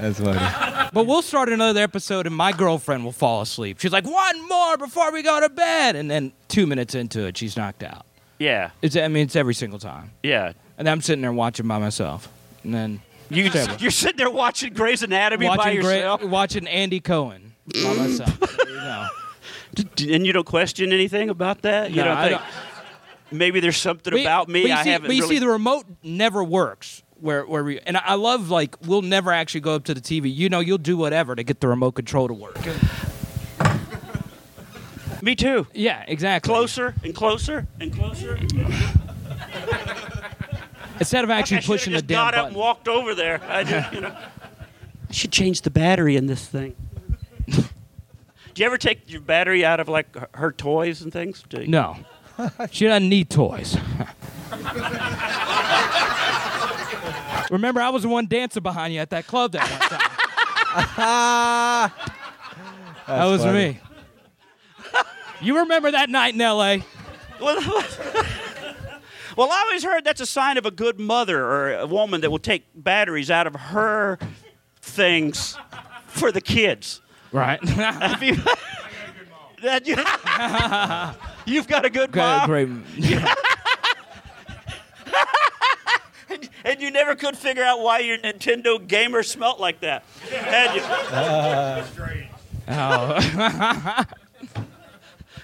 That's 0.00 0.20
funny. 0.20 0.88
But 0.92 1.06
we'll 1.06 1.22
start 1.22 1.48
another 1.48 1.80
episode, 1.82 2.26
and 2.26 2.34
my 2.34 2.52
girlfriend 2.52 3.04
will 3.04 3.12
fall 3.12 3.40
asleep. 3.42 3.78
She's 3.80 3.92
like, 3.92 4.04
"One 4.04 4.48
more 4.48 4.76
before 4.76 5.12
we 5.12 5.22
go 5.22 5.40
to 5.40 5.48
bed," 5.48 5.96
and 5.96 6.10
then 6.10 6.32
two 6.48 6.66
minutes 6.66 6.94
into 6.94 7.26
it, 7.26 7.36
she's 7.36 7.56
knocked 7.56 7.82
out. 7.82 8.04
Yeah, 8.38 8.70
It's, 8.82 8.96
I 8.96 9.08
mean, 9.08 9.22
it's 9.24 9.36
every 9.36 9.54
single 9.54 9.78
time. 9.78 10.10
yeah. 10.22 10.52
And 10.78 10.90
I'm 10.90 11.00
sitting 11.00 11.22
there 11.22 11.32
watching 11.32 11.66
by 11.66 11.78
myself, 11.78 12.28
and 12.66 12.74
then 12.74 13.00
You 13.30 13.48
Terrible. 13.48 13.76
you're 13.78 13.90
sitting 13.90 14.16
there 14.18 14.30
watching 14.30 14.74
Grey's 14.74 15.02
Anatomy 15.02 15.46
by 15.48 15.56
watching 15.56 15.80
Gra- 15.80 15.94
yourself. 15.94 16.24
watching 16.24 16.66
Andy 16.68 17.00
Cohen 17.00 17.54
by 17.72 17.94
myself. 17.94 18.38
You 18.66 18.74
go. 18.74 19.06
D- 19.94 20.14
And 20.14 20.26
you 20.26 20.32
don't 20.32 20.46
question 20.46 20.92
anything 20.92 21.28
about 21.30 21.62
that? 21.62 21.90
You 21.90 21.96
No, 21.96 22.04
don't 22.04 22.16
I 22.16 22.28
think 22.28 22.40
maybe 23.30 23.60
there's 23.60 23.76
something 23.76 24.12
But- 24.12 24.20
about 24.20 24.48
me 24.48 24.62
but 24.62 24.68
you 24.68 24.74
I 24.74 24.82
see, 24.84 24.90
haven't 24.90 25.08
But 25.08 25.16
you 25.16 25.22
really. 25.22 25.36
see, 25.36 25.40
the 25.40 25.48
remote 25.48 25.84
never 26.02 26.42
works. 26.44 27.02
Where 27.18 27.46
where 27.46 27.64
we 27.64 27.80
and 27.80 27.96
I 27.96 28.14
love 28.14 28.50
like 28.50 28.76
we'll 28.86 29.00
never 29.02 29.32
actually 29.32 29.62
go 29.62 29.74
up 29.74 29.84
to 29.84 29.94
the 29.94 30.00
TV. 30.02 30.32
You 30.34 30.48
know, 30.50 30.60
you'll 30.60 30.76
do 30.78 30.96
whatever 30.98 31.34
to 31.34 31.42
get 31.42 31.60
the 31.60 31.68
remote 31.68 31.92
control 31.92 32.28
to 32.28 32.34
work. 32.34 32.58
me 35.22 35.34
too. 35.34 35.66
Yeah, 35.72 36.04
exactly. 36.06 36.50
Closer 36.52 36.94
and 37.02 37.14
closer 37.14 37.66
and 37.80 37.92
closer. 37.94 38.38
Instead 40.98 41.24
of 41.24 41.30
actually 41.30 41.58
I 41.58 41.60
should've 41.60 41.78
pushing 41.78 41.92
the 41.92 41.98
just 41.98 42.06
damn 42.08 42.16
got 42.16 42.34
up 42.34 42.46
and 42.48 42.56
walked 42.56 42.88
over 42.88 43.14
there. 43.14 43.40
I 43.48 43.62
just, 43.64 43.92
you 43.92 44.00
know. 44.00 44.16
I 45.08 45.12
should 45.12 45.30
change 45.32 45.60
the 45.62 45.70
battery 45.70 46.16
in 46.16 46.26
this 46.26 46.46
thing. 46.46 46.74
Do 47.46 47.62
you 48.56 48.64
ever 48.66 48.78
take 48.78 49.10
your 49.10 49.20
battery 49.20 49.64
out 49.64 49.78
of 49.80 49.88
like 49.88 50.14
her- 50.16 50.28
her 50.34 50.52
toys 50.52 51.02
and 51.02 51.12
things? 51.12 51.44
Do 51.48 51.60
you- 51.62 51.68
No, 51.68 51.96
she 52.70 52.86
doesn't 52.86 53.08
need 53.08 53.30
toys. 53.30 53.76
Remember, 57.50 57.80
I 57.80 57.88
was 57.90 58.02
the 58.02 58.08
one 58.08 58.26
dancing 58.26 58.62
behind 58.62 58.92
you 58.94 59.00
at 59.00 59.10
that 59.10 59.26
club 59.26 59.52
that 59.52 59.68
one 59.70 59.80
time. 59.88 60.00
that 63.06 63.24
was 63.26 63.42
funny. 63.42 63.74
me. 63.74 63.80
You 65.40 65.58
remember 65.58 65.90
that 65.92 66.08
night 66.10 66.34
in 66.34 66.40
L.A.? 66.40 66.82
Well, 69.36 69.50
I 69.52 69.64
always 69.66 69.84
heard 69.84 70.04
that's 70.04 70.22
a 70.22 70.26
sign 70.26 70.56
of 70.56 70.64
a 70.64 70.70
good 70.70 70.98
mother 70.98 71.44
or 71.44 71.74
a 71.74 71.86
woman 71.86 72.22
that 72.22 72.30
will 72.30 72.38
take 72.38 72.64
batteries 72.74 73.30
out 73.30 73.46
of 73.46 73.54
her 73.54 74.18
things 74.80 75.58
for 76.06 76.32
the 76.32 76.40
kids. 76.40 77.02
Right. 77.32 77.62
Have 77.68 78.22
you- 78.22 78.38
that 79.62 79.86
you, 79.86 79.96
you've 81.54 81.66
got 81.66 81.84
a 81.84 81.90
good 81.90 82.12
great, 82.12 82.22
mom, 82.22 82.46
great. 82.46 82.68
and 86.64 86.80
you 86.80 86.90
never 86.90 87.14
could 87.14 87.36
figure 87.36 87.62
out 87.64 87.80
why 87.80 88.00
your 88.00 88.18
Nintendo 88.18 88.86
gamer 88.86 89.22
smelt 89.22 89.58
like 89.58 89.80
that. 89.80 90.04
Had 90.30 90.76
you? 90.76 90.82
Uh, 92.68 93.16
oh. 93.18 94.04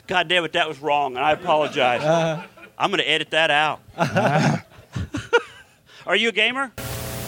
God 0.07 0.29
damn 0.29 0.45
it, 0.45 0.53
that 0.53 0.69
was 0.69 0.79
wrong, 0.81 1.17
and 1.17 1.25
I 1.25 1.33
apologize. 1.33 2.03
Uh, 2.03 2.45
I'm 2.83 2.91
going 2.91 2.99
to 2.99 3.09
edit 3.09 3.31
that 3.31 3.51
out. 3.53 3.81
Are 6.07 6.17
you 6.17 6.31
a 6.31 6.33
gamer? 6.33 6.73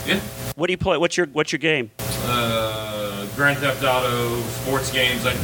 Yeah. 0.04 0.18
What 0.56 0.66
do 0.66 0.72
you 0.72 0.76
play? 0.78 0.98
What's 0.98 1.16
your 1.16 1.28
What's 1.28 1.52
your 1.52 1.60
game? 1.60 1.92
Uh, 2.00 3.24
Grand 3.36 3.58
Theft 3.58 3.84
Auto, 3.84 4.40
sports 4.42 4.90
games, 4.90 5.24
like 5.24 5.36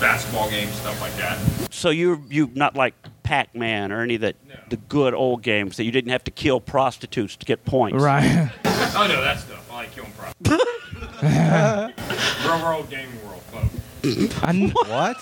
basketball 0.00 0.50
games, 0.50 0.72
stuff 0.72 1.00
like 1.00 1.14
that. 1.16 1.38
So 1.72 1.90
you 1.90 2.24
you 2.28 2.50
not 2.54 2.74
like 2.74 2.94
Pac-Man 3.22 3.92
or 3.92 4.00
any 4.02 4.16
of 4.16 4.20
the 4.22 4.34
the 4.68 4.78
good 4.78 5.14
old 5.14 5.42
games 5.42 5.76
that 5.76 5.84
you 5.84 5.92
didn't 5.92 6.10
have 6.10 6.24
to 6.24 6.32
kill 6.32 6.60
prostitutes 6.60 7.36
to 7.36 7.46
get 7.46 7.64
points. 7.64 8.02
right. 8.02 8.50
Oh 8.98 9.06
no, 9.06 9.20
that 9.20 9.38
stuff. 9.38 9.70
I 9.70 9.74
like 9.76 9.92
killing 9.92 10.10
props. 10.12 10.34
Real 12.46 12.62
world, 12.64 12.88
gaming 12.90 13.24
world, 13.26 13.42
both. 13.52 14.42
I 14.44 14.52
kn- 14.52 14.70
What? 14.86 15.16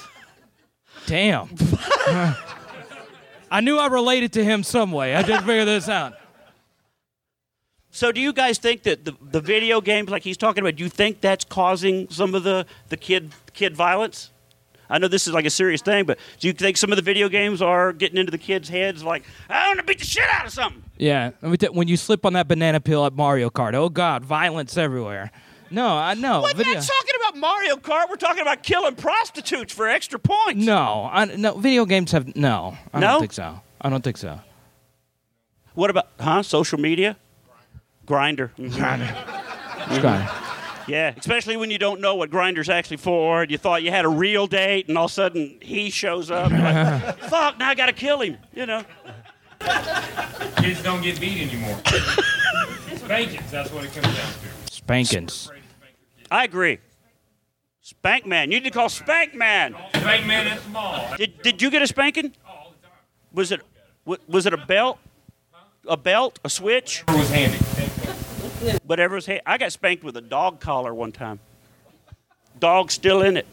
damn. 1.07 1.49
I 3.51 3.61
knew 3.61 3.79
I 3.79 3.87
related 3.87 4.33
to 4.35 4.45
him 4.45 4.63
some 4.63 4.93
way. 4.93 5.15
I 5.15 5.23
didn't 5.23 5.45
figure 5.45 5.65
this 5.65 5.89
out. 5.89 6.15
So 7.91 8.11
do 8.11 8.21
you 8.21 8.33
guys 8.33 8.59
think 8.59 8.83
that 8.83 9.05
the, 9.05 9.15
the 9.23 9.41
video 9.41 9.81
games 9.81 10.11
like 10.11 10.23
he's 10.25 10.37
talking 10.37 10.63
about, 10.65 10.75
do 10.77 10.83
you 10.83 10.91
think 10.91 11.21
that's 11.21 11.45
causing 11.45 12.09
some 12.09 12.35
of 12.35 12.43
the, 12.43 12.67
the 12.89 12.97
kid 12.97 13.33
kid 13.53 13.77
violence? 13.77 14.31
I 14.91 14.99
know 14.99 15.09
this 15.09 15.27
is 15.27 15.33
like 15.33 15.47
a 15.47 15.51
serious 15.51 15.81
thing, 15.81 16.05
but 16.05 16.19
do 16.41 16.47
you 16.49 16.53
think 16.53 16.77
some 16.77 16.93
of 16.93 16.97
the 16.97 17.03
video 17.03 17.29
games 17.29 17.63
are 17.63 17.93
getting 17.93 18.19
into 18.19 18.31
the 18.33 18.39
kids' 18.39 18.69
heads? 18.69 19.03
Like, 19.03 19.23
I 19.49 19.69
want 19.69 19.79
to 19.79 19.85
beat 19.85 20.01
the 20.01 20.05
shit 20.05 20.25
out 20.29 20.47
of 20.47 20.53
something. 20.53 20.83
Yeah, 20.99 21.31
let 21.41 21.51
me 21.51 21.57
tell- 21.57 21.73
when 21.73 21.89
you 21.89 21.97
slip 21.97 22.27
on 22.27 22.33
that 22.35 22.49
banana 22.49 22.81
peel 22.81 23.07
at 23.07 23.15
Mario 23.15 23.49
Kart, 23.49 23.75
oh 23.75 23.89
God, 23.89 24.25
violence 24.25 24.77
everywhere. 24.77 25.31
No, 25.75 25.89
I 25.97 26.15
know. 26.15 26.43
We're 26.43 26.55
video. 26.55 26.75
not 26.75 26.85
talking 26.85 27.15
about 27.21 27.37
Mario 27.39 27.77
Kart. 27.77 28.09
We're 28.09 28.17
talking 28.17 28.43
about 28.43 28.63
killing 28.63 28.95
prostitutes 28.95 29.73
for 29.73 29.89
extra 29.89 30.19
points. 30.21 30.65
No, 30.65 31.09
I, 31.13 31.25
no. 31.25 31.55
Video 31.59 31.85
games 31.85 32.13
have 32.13 32.37
no. 32.37 32.77
I 32.93 33.01
No? 33.01 33.07
don't 33.09 33.21
think 33.21 33.33
so. 33.33 33.61
I 33.81 33.91
don't 33.91 34.05
think 34.05 34.17
so. 34.17 34.41
What 35.75 35.91
about 35.91 36.07
huh? 36.21 36.43
Social 36.45 36.79
media, 36.79 37.17
Grindr. 38.07 38.51
Mm-hmm. 38.57 38.67
Mm-hmm. 38.81 39.93
It's 39.95 40.03
fine. 40.03 40.29
Yeah, 40.87 41.15
especially 41.17 41.57
when 41.57 41.71
you 41.71 41.79
don't 41.79 42.01
know 42.01 42.15
what 42.15 42.31
Grindr's 42.31 42.69
actually 42.69 42.99
for, 42.99 43.43
and 43.43 43.51
you 43.51 43.59
thought 43.59 43.83
you 43.83 43.91
had 43.91 44.05
a 44.05 44.09
real 44.09 44.47
date, 44.47 44.87
and 44.89 44.97
all 44.97 45.07
of 45.07 45.11
a 45.11 45.15
sudden 45.15 45.59
he 45.61 45.91
shows 45.91 46.31
up. 46.31 46.51
You're 46.53 46.61
like, 46.61 47.19
Fuck! 47.31 47.59
Now 47.59 47.71
I 47.71 47.75
gotta 47.75 47.93
kill 47.93 48.21
him. 48.21 48.39
You 48.55 48.67
know. 48.67 48.85
Kids 50.59 50.83
don't 50.83 51.03
get 51.03 51.19
beat 51.19 51.49
anymore. 51.51 51.79
Spankings, 52.97 53.51
that's 53.51 53.73
what 53.73 53.85
it 53.85 53.93
comes 53.93 54.07
down 54.17 54.33
to. 54.67 54.73
Spankings. 54.73 55.51
I 56.35 56.43
agree. 56.43 56.79
Spank 57.81 58.27
man, 58.27 58.51
you 58.51 58.59
need 58.59 58.65
to 58.65 58.73
call 58.73 58.89
Spank 58.89 59.37
man. 59.37 59.77
Spank 59.95 60.27
man 60.27 60.49
at 60.49 60.61
the 60.61 60.69
mall. 60.71 61.15
Did 61.17 61.41
Did 61.43 61.63
you 61.63 61.71
get 61.71 61.81
a 61.81 61.87
spanking? 61.87 62.33
All 62.45 62.75
the 62.75 62.89
time. 62.89 62.97
Was 63.33 63.53
it 63.53 63.61
Was 64.27 64.45
it 64.45 64.53
a 64.53 64.57
belt? 64.57 64.99
A 65.87 65.97
belt? 65.97 66.41
A 66.45 66.51
switch? 66.51 67.05
It 67.07 67.17
was 67.17 67.31
handy. 67.31 67.59
Whatever 68.85 69.15
was. 69.15 69.27
Ha- 69.27 69.43
I 69.47 69.59
got 69.59 69.71
spanked 69.71 70.03
with 70.03 70.17
a 70.17 70.21
dog 70.21 70.59
collar 70.59 70.93
one 70.93 71.13
time. 71.13 71.39
Dog 72.59 72.91
still 72.91 73.23
in 73.23 73.37
it. 73.37 73.47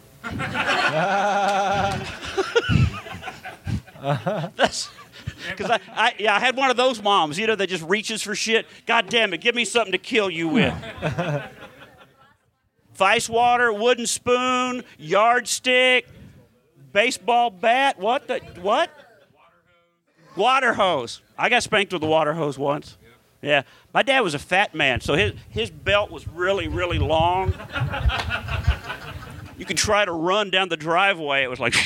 That's 4.55 4.89
because 5.51 5.69
I, 5.69 5.79
I, 5.93 6.13
yeah, 6.17 6.35
I 6.35 6.39
had 6.39 6.57
one 6.57 6.71
of 6.71 6.77
those 6.77 6.99
moms, 7.01 7.37
you 7.37 7.45
know, 7.45 7.55
that 7.55 7.67
just 7.67 7.83
reaches 7.83 8.23
for 8.23 8.33
shit. 8.33 8.65
God 8.87 9.07
damn 9.07 9.33
it, 9.33 9.41
give 9.41 9.53
me 9.53 9.65
something 9.65 9.91
to 9.91 9.99
kill 9.99 10.31
you 10.31 10.47
with. 10.47 10.73
Vice 13.01 13.27
water, 13.27 13.73
wooden 13.73 14.05
spoon, 14.05 14.83
yardstick, 14.99 16.07
baseball 16.93 17.49
bat. 17.49 17.97
What 17.97 18.27
the 18.27 18.41
what? 18.61 18.91
Water 20.35 20.75
hose. 20.75 21.23
I 21.35 21.49
got 21.49 21.63
spanked 21.63 21.91
with 21.93 22.03
a 22.03 22.05
water 22.05 22.33
hose 22.33 22.59
once. 22.59 22.99
Yeah, 23.41 23.63
my 23.91 24.03
dad 24.03 24.19
was 24.19 24.35
a 24.35 24.39
fat 24.39 24.75
man, 24.75 25.01
so 25.01 25.15
his 25.15 25.33
his 25.49 25.71
belt 25.71 26.11
was 26.11 26.27
really 26.27 26.67
really 26.67 26.99
long. 26.99 27.55
You 29.57 29.65
could 29.65 29.77
try 29.77 30.05
to 30.05 30.11
run 30.11 30.51
down 30.51 30.69
the 30.69 30.77
driveway. 30.77 31.41
It 31.41 31.49
was 31.49 31.59
like. 31.59 31.73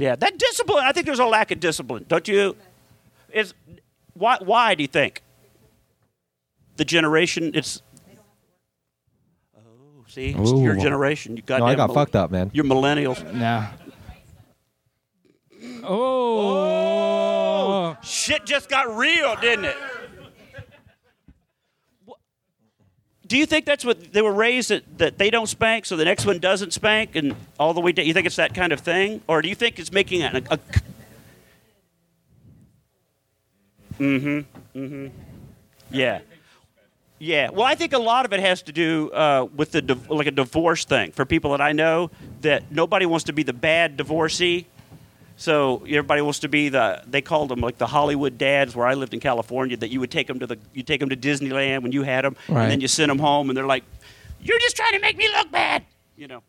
yeah, 0.00 0.16
that 0.16 0.36
discipline. 0.36 0.82
I 0.84 0.90
think 0.90 1.06
there's 1.06 1.20
a 1.20 1.26
lack 1.26 1.52
of 1.52 1.60
discipline, 1.60 2.06
don't 2.08 2.26
you? 2.26 2.56
Is 3.32 3.54
why? 4.20 4.36
Why 4.40 4.74
do 4.74 4.82
you 4.82 4.88
think? 4.88 5.22
The 6.76 6.84
generation. 6.84 7.52
It's. 7.54 7.82
Oh, 9.56 10.04
see, 10.06 10.34
it's 10.36 10.52
your 10.52 10.76
generation. 10.76 11.36
You 11.36 11.42
got. 11.42 11.60
No, 11.60 11.66
I 11.66 11.74
got 11.74 11.92
fucked 11.94 12.14
up, 12.14 12.30
man. 12.30 12.50
You're 12.52 12.66
millennials. 12.66 13.20
Nah. 13.32 13.68
Oh. 15.82 16.38
oh. 17.94 17.96
Shit 18.02 18.44
just 18.44 18.68
got 18.68 18.94
real, 18.94 19.36
didn't 19.36 19.64
it? 19.64 19.76
Do 23.26 23.38
you 23.38 23.46
think 23.46 23.64
that's 23.64 23.84
what 23.84 24.12
they 24.12 24.22
were 24.22 24.32
raised 24.32 24.70
that, 24.70 24.98
that 24.98 25.16
they 25.16 25.30
don't 25.30 25.46
spank, 25.46 25.86
so 25.86 25.96
the 25.96 26.04
next 26.04 26.26
one 26.26 26.40
doesn't 26.40 26.72
spank, 26.72 27.14
and 27.14 27.34
all 27.58 27.72
the 27.72 27.80
way 27.80 27.92
down? 27.92 28.04
You 28.04 28.12
think 28.12 28.26
it's 28.26 28.36
that 28.36 28.54
kind 28.54 28.72
of 28.72 28.80
thing, 28.80 29.22
or 29.28 29.40
do 29.40 29.48
you 29.48 29.54
think 29.54 29.78
it's 29.78 29.92
making 29.92 30.22
a? 30.22 30.42
a 30.50 30.58
mm-hmm. 34.00 34.78
Mm-hmm. 34.78 35.06
Yeah. 35.90 36.20
Yeah. 37.18 37.50
Well, 37.50 37.66
I 37.66 37.74
think 37.74 37.92
a 37.92 37.98
lot 37.98 38.24
of 38.24 38.32
it 38.32 38.40
has 38.40 38.62
to 38.62 38.72
do 38.72 39.10
uh, 39.12 39.46
with 39.54 39.72
the 39.72 39.82
div- 39.82 40.08
like 40.10 40.26
a 40.26 40.30
divorce 40.30 40.84
thing 40.84 41.12
for 41.12 41.24
people 41.26 41.50
that 41.52 41.60
I 41.60 41.72
know 41.72 42.10
that 42.40 42.72
nobody 42.72 43.06
wants 43.06 43.24
to 43.24 43.32
be 43.32 43.42
the 43.42 43.52
bad 43.52 43.96
divorcee. 43.96 44.66
So 45.36 45.82
everybody 45.86 46.20
wants 46.20 46.40
to 46.40 46.48
be 46.48 46.68
the. 46.68 47.02
They 47.06 47.22
called 47.22 47.48
them 47.48 47.60
like 47.60 47.78
the 47.78 47.86
Hollywood 47.86 48.36
dads, 48.36 48.76
where 48.76 48.86
I 48.86 48.92
lived 48.94 49.14
in 49.14 49.20
California. 49.20 49.74
That 49.76 49.88
you 49.90 49.98
would 50.00 50.10
take 50.10 50.26
them 50.26 50.38
to 50.38 50.46
the. 50.46 50.58
You 50.74 50.82
take 50.82 51.00
them 51.00 51.08
to 51.08 51.16
Disneyland 51.16 51.82
when 51.82 51.92
you 51.92 52.02
had 52.02 52.24
them, 52.26 52.36
Right. 52.48 52.64
and 52.64 52.70
then 52.72 52.80
you 52.82 52.88
send 52.88 53.08
them 53.10 53.18
home, 53.18 53.48
and 53.48 53.56
they're 53.56 53.66
like, 53.66 53.84
"You're 54.42 54.58
just 54.58 54.76
trying 54.76 54.92
to 54.92 54.98
make 55.00 55.16
me 55.16 55.28
look 55.28 55.50
bad," 55.50 55.84
you 56.16 56.28
know. 56.28 56.42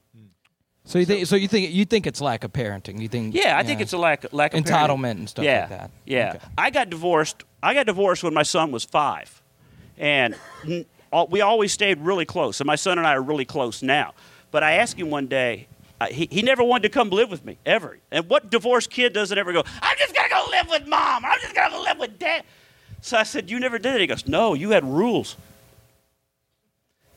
So 0.91 0.99
you 0.99 1.06
think? 1.06 1.25
So 1.25 1.38
you 1.38 1.47
think? 1.47 1.71
You 1.71 1.86
think 1.86 2.06
it's 2.06 2.19
lack 2.19 2.43
of 2.43 2.51
parenting? 2.51 2.99
You 2.99 3.08
think? 3.08 3.34
Yeah, 3.34 3.58
I 3.58 3.63
think 3.63 3.80
it's 3.80 3.93
a 3.93 3.97
lack 3.97 4.25
lack 4.34 4.54
of 4.54 4.62
Entitlement 4.62 4.67
parenting. 4.67 5.12
and 5.12 5.30
stuff 5.30 5.45
yeah, 5.45 5.60
like 5.62 5.69
that. 5.69 5.91
Yeah, 6.06 6.34
Okay. 6.36 6.45
I 6.58 6.69
got 6.69 6.89
divorced. 6.89 7.45
I 7.63 7.73
got 7.73 7.86
divorced 7.86 8.23
when 8.23 8.34
my 8.34 8.43
son 8.43 8.71
was 8.73 8.84
five, 8.84 9.41
and 9.97 10.36
we 11.30 11.39
always 11.39 11.71
stayed 11.71 11.99
really 11.99 12.25
close. 12.25 12.60
And 12.60 12.67
my 12.67 12.75
son 12.75 12.97
and 12.97 13.08
I 13.08 13.13
are 13.13 13.21
really 13.21 13.45
close 13.45 13.82
now. 13.82 14.13
But 14.51 14.63
I 14.63 14.73
asked 14.73 14.97
him 14.99 15.10
one 15.10 15.27
day. 15.27 15.67
Uh, 16.01 16.08
he, 16.08 16.27
he 16.32 16.41
never 16.41 16.63
wanted 16.63 16.82
to 16.82 16.89
come 16.89 17.10
live 17.12 17.30
with 17.30 17.45
me 17.45 17.58
ever. 17.65 17.99
And 18.12 18.27
what 18.27 18.49
divorced 18.49 18.89
kid 18.89 19.13
doesn't 19.13 19.38
ever 19.38 19.54
go? 19.54 19.63
I'm 19.84 19.97
just 19.97 20.13
gonna 20.15 20.27
go 20.30 20.45
live 20.49 20.67
with 20.67 20.88
mom. 20.88 21.23
I'm 21.23 21.39
just 21.39 21.56
gonna 21.56 21.80
live 21.80 21.99
with 21.99 22.19
dad. 22.19 22.43
So 23.01 23.17
I 23.17 23.23
said, 23.23 23.49
You 23.49 23.60
never 23.62 23.80
did 23.80 23.95
it. 23.95 24.01
He 24.01 24.08
goes, 24.08 24.27
No, 24.27 24.56
you 24.56 24.71
had 24.71 24.84
rules. 24.84 25.38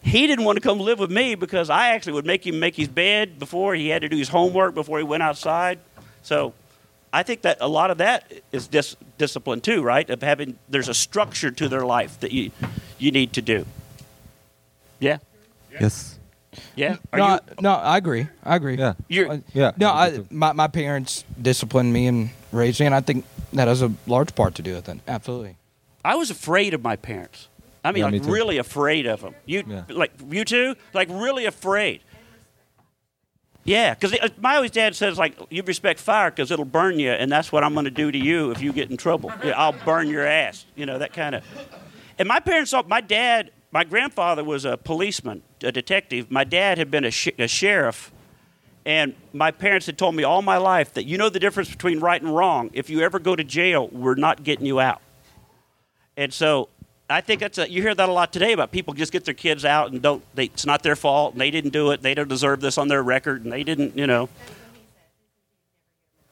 He 0.05 0.27
didn't 0.27 0.45
want 0.45 0.57
to 0.57 0.61
come 0.61 0.79
live 0.79 0.99
with 0.99 1.11
me 1.11 1.35
because 1.35 1.71
I 1.71 1.89
actually 1.89 2.13
would 2.13 2.27
make 2.27 2.47
him 2.47 2.61
make 2.61 2.77
his 2.77 2.89
bed 2.89 3.39
before 3.39 3.75
he 3.75 3.89
had 3.89 4.03
to 4.03 4.09
do 4.09 4.17
his 4.17 4.29
homework 4.29 4.75
before 4.75 4.99
he 4.99 5.05
went 5.05 5.23
outside. 5.23 5.79
So 6.23 6.53
I 7.13 7.23
think 7.23 7.43
that 7.43 7.57
a 7.61 7.69
lot 7.69 7.91
of 7.91 7.99
that 7.99 8.31
is 8.53 8.69
dis- 8.69 8.97
discipline 9.19 9.61
too, 9.63 9.83
right? 9.83 10.09
Of 10.11 10.23
having 10.23 10.59
there's 10.69 10.89
a 10.89 10.95
structure 10.95 11.51
to 11.51 11.69
their 11.69 11.87
life 11.87 12.21
that 12.21 12.33
you 12.33 12.51
you 12.99 13.11
need 13.13 13.33
to 13.33 13.43
do. 13.43 13.65
Yeah, 15.01 15.19
Yes. 15.81 16.19
yeah. 16.77 16.97
Are 17.13 17.19
no, 17.19 17.27
you? 17.27 17.33
I, 17.35 17.41
no, 17.61 17.75
I 17.75 17.97
agree. 17.97 18.29
I 18.45 18.57
agree. 18.57 18.77
Yeah. 18.77 18.95
You're, 19.09 19.31
Uh, 19.33 19.39
Yeah. 19.55 19.73
No, 19.77 19.91
I 19.91 20.05
I, 20.05 20.11
do 20.11 20.17
too. 20.19 20.27
my 20.31 20.53
my 20.53 20.69
parents 20.69 21.25
disciplined 21.41 21.93
me 21.93 22.07
and 22.07 22.31
raised 22.53 22.79
me, 22.79 22.87
and 22.87 22.95
I 22.95 23.01
think 23.01 23.25
that 23.55 23.69
has 23.69 23.81
a 23.83 23.91
large 24.07 24.35
part 24.35 24.55
to 24.57 24.63
do 24.63 24.75
with 24.75 24.89
it. 24.89 24.99
Absolutely. 25.09 25.57
I 26.05 26.15
was 26.17 26.31
afraid 26.31 26.75
of 26.75 26.83
my 26.83 26.97
parents. 26.97 27.49
I 27.85 27.93
mean, 27.93 28.03
Yeah, 28.05 28.11
me 28.11 28.19
like 28.19 28.27
too. 28.27 28.33
really 28.33 28.59
afraid 28.59 29.07
of 29.07 29.21
them. 29.21 29.35
You 29.45 29.63
Yeah. 29.69 29.83
like 29.91 30.13
you 30.31 30.45
too? 30.45 30.75
Like 30.95 31.09
really 31.11 31.45
afraid. 31.47 32.01
Yeah, 33.67 33.95
because 33.95 34.13
uh, 34.13 34.29
my 34.41 34.57
always 34.57 34.71
dad 34.71 34.95
says 34.95 35.17
like 35.17 35.37
you 35.51 35.63
respect 35.63 35.99
fire 36.01 36.31
because 36.31 36.51
it'll 36.51 36.67
burn 36.67 36.99
you, 36.99 37.11
and 37.11 37.33
that's 37.33 37.51
what 37.51 37.65
I'm 37.65 37.73
going 37.73 37.85
to 37.87 37.91
do 37.91 38.13
to 38.13 38.19
you 38.19 38.51
if 38.51 38.61
you 38.61 38.73
get 38.73 38.91
in 38.91 38.97
trouble. 38.99 39.33
Yeah, 39.43 39.53
I'll 39.57 39.73
burn 39.73 40.09
your 40.09 40.27
ass. 40.27 40.67
You 40.77 40.85
know 40.87 40.99
that 40.99 41.13
kind 41.15 41.35
of. 41.35 41.45
And 42.19 42.29
my 42.29 42.41
parents, 42.41 42.75
my 42.87 43.01
dad, 43.01 43.51
my 43.73 43.85
grandfather 43.85 44.45
was 44.45 44.65
a 44.67 44.77
policeman, 44.77 45.43
a 45.63 45.73
detective. 45.73 46.31
My 46.31 46.45
dad 46.45 46.77
had 46.79 46.91
been 46.91 47.05
a, 47.05 47.11
sh- 47.11 47.31
a 47.39 47.49
sheriff, 47.49 48.13
and 48.85 49.15
my 49.33 49.51
parents 49.51 49.87
had 49.87 49.97
told 49.97 50.15
me 50.15 50.25
all 50.25 50.43
my 50.43 50.59
life 50.59 50.93
that 50.95 51.07
you 51.07 51.17
know 51.17 51.31
the 51.31 51.41
difference 51.41 51.71
between 51.71 52.01
right 52.01 52.21
and 52.21 52.37
wrong. 52.37 52.69
If 52.75 52.91
you 52.91 53.01
ever 53.01 53.19
go 53.19 53.35
to 53.35 53.45
jail, 53.45 53.89
we're 53.89 54.15
not 54.15 54.45
getting 54.45 54.67
you 54.67 54.79
out. 54.79 55.01
And 56.19 56.33
so 56.35 56.69
I 57.09 57.21
think 57.21 57.41
that's 57.41 57.59
a, 57.59 57.71
you 57.71 57.83
hear 57.83 57.95
that 57.95 58.09
a 58.09 58.13
lot 58.13 58.33
today 58.33 58.53
about 58.53 58.71
people 58.71 58.95
just 58.95 59.13
get 59.13 59.25
their 59.25 59.35
kids 59.35 59.65
out 59.65 59.93
and 59.93 60.01
don't. 60.01 60.23
They, 60.35 60.45
it's 60.45 60.65
not 60.65 60.83
their 60.83 60.97
fault. 60.97 61.33
And 61.33 61.41
they 61.41 61.51
didn't 61.51 61.73
do 61.73 61.91
it. 61.91 62.01
They 62.01 62.15
don't 62.15 62.29
deserve 62.29 62.61
this 62.61 62.79
on 62.79 62.89
their 62.89 63.03
record, 63.03 63.45
and 63.45 63.53
they 63.53 63.63
didn't. 63.63 63.97
You 63.97 64.07
know. 64.07 64.29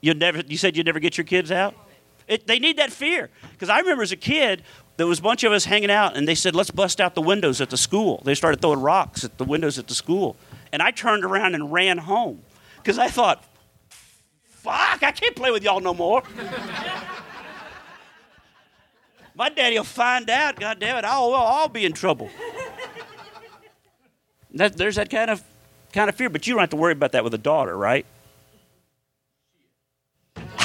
You 0.00 0.14
never. 0.14 0.40
You 0.40 0.56
said 0.56 0.76
you'd 0.76 0.86
never 0.86 1.00
get 1.00 1.18
your 1.18 1.26
kids 1.26 1.52
out. 1.52 1.74
It, 2.26 2.46
they 2.46 2.58
need 2.58 2.78
that 2.78 2.92
fear 2.92 3.28
because 3.52 3.68
I 3.68 3.80
remember 3.80 4.02
as 4.02 4.12
a 4.12 4.16
kid 4.16 4.62
there 4.96 5.06
was 5.06 5.18
a 5.18 5.22
bunch 5.22 5.44
of 5.44 5.52
us 5.52 5.64
hanging 5.64 5.90
out, 5.90 6.16
and 6.16 6.26
they 6.26 6.34
said 6.34 6.54
let's 6.54 6.70
bust 6.70 7.00
out 7.00 7.14
the 7.14 7.22
windows 7.22 7.60
at 7.60 7.68
the 7.68 7.76
school. 7.76 8.22
They 8.24 8.34
started 8.34 8.60
throwing 8.60 8.80
rocks 8.80 9.24
at 9.24 9.36
the 9.36 9.44
windows 9.44 9.78
at 9.78 9.88
the 9.88 9.94
school, 9.94 10.36
and 10.72 10.80
I 10.80 10.90
turned 10.90 11.24
around 11.24 11.54
and 11.54 11.70
ran 11.72 11.98
home 11.98 12.40
because 12.76 12.98
I 12.98 13.08
thought, 13.08 13.44
"Fuck! 14.48 15.02
I 15.02 15.10
can't 15.10 15.36
play 15.36 15.50
with 15.50 15.62
y'all 15.62 15.80
no 15.80 15.92
more." 15.92 16.22
My 19.34 19.48
daddy 19.48 19.76
will 19.76 19.84
find 19.84 20.28
out. 20.28 20.60
God 20.60 20.78
damn 20.78 20.98
it! 20.98 21.04
I'll, 21.04 21.34
I'll 21.34 21.68
be 21.68 21.84
in 21.84 21.92
trouble. 21.92 22.30
That, 24.54 24.76
there's 24.76 24.96
that 24.96 25.08
kind 25.08 25.30
of 25.30 25.42
kind 25.92 26.08
of 26.08 26.14
fear, 26.14 26.28
but 26.28 26.46
you 26.46 26.54
don't 26.54 26.60
have 26.60 26.70
to 26.70 26.76
worry 26.76 26.92
about 26.92 27.12
that 27.12 27.24
with 27.24 27.34
a 27.34 27.38
daughter, 27.38 27.76
right? 27.76 28.04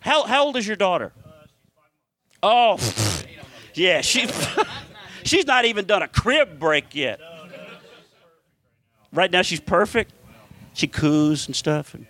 how, 0.00 0.24
how 0.24 0.44
old 0.44 0.56
is 0.56 0.66
your 0.66 0.76
daughter? 0.76 1.12
Uh, 2.42 2.78
oh, 2.78 2.78
yeah, 3.74 4.00
she 4.00 4.28
she's 5.24 5.46
not 5.46 5.64
even 5.66 5.84
done 5.84 6.02
a 6.02 6.08
crib 6.08 6.58
break 6.58 6.94
yet. 6.94 7.20
Right 9.12 9.30
now, 9.30 9.42
she's 9.42 9.60
perfect. 9.60 10.12
She 10.72 10.86
coos 10.86 11.46
and 11.46 11.56
stuff, 11.56 11.94
and 11.94 12.06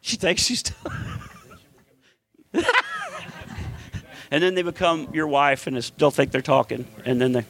she 0.00 0.16
thinks 0.16 0.42
she's. 0.42 0.62
and 2.52 2.64
and 4.36 4.42
then 4.42 4.54
they 4.54 4.60
become 4.60 5.08
your 5.14 5.26
wife, 5.26 5.66
and 5.66 5.78
they 5.78 5.80
still 5.80 6.10
think 6.10 6.30
they're 6.30 6.42
talking, 6.42 6.86
and 7.06 7.18
then 7.18 7.32
they. 7.32 7.44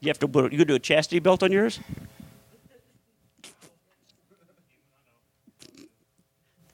You 0.00 0.08
have 0.08 0.18
to 0.18 0.28
put. 0.28 0.52
You 0.52 0.62
do 0.66 0.74
a 0.74 0.78
chastity 0.78 1.20
belt 1.20 1.42
on 1.42 1.50
yours? 1.52 1.80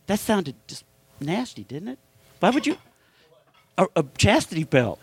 That 0.08 0.18
sounded 0.18 0.56
just 0.66 0.84
nasty, 1.20 1.62
didn't 1.62 1.86
it? 1.86 1.98
Why 2.40 2.50
would 2.50 2.66
you? 2.66 2.76
A, 3.78 3.86
a 3.94 4.04
chastity 4.18 4.64
belt. 4.64 4.98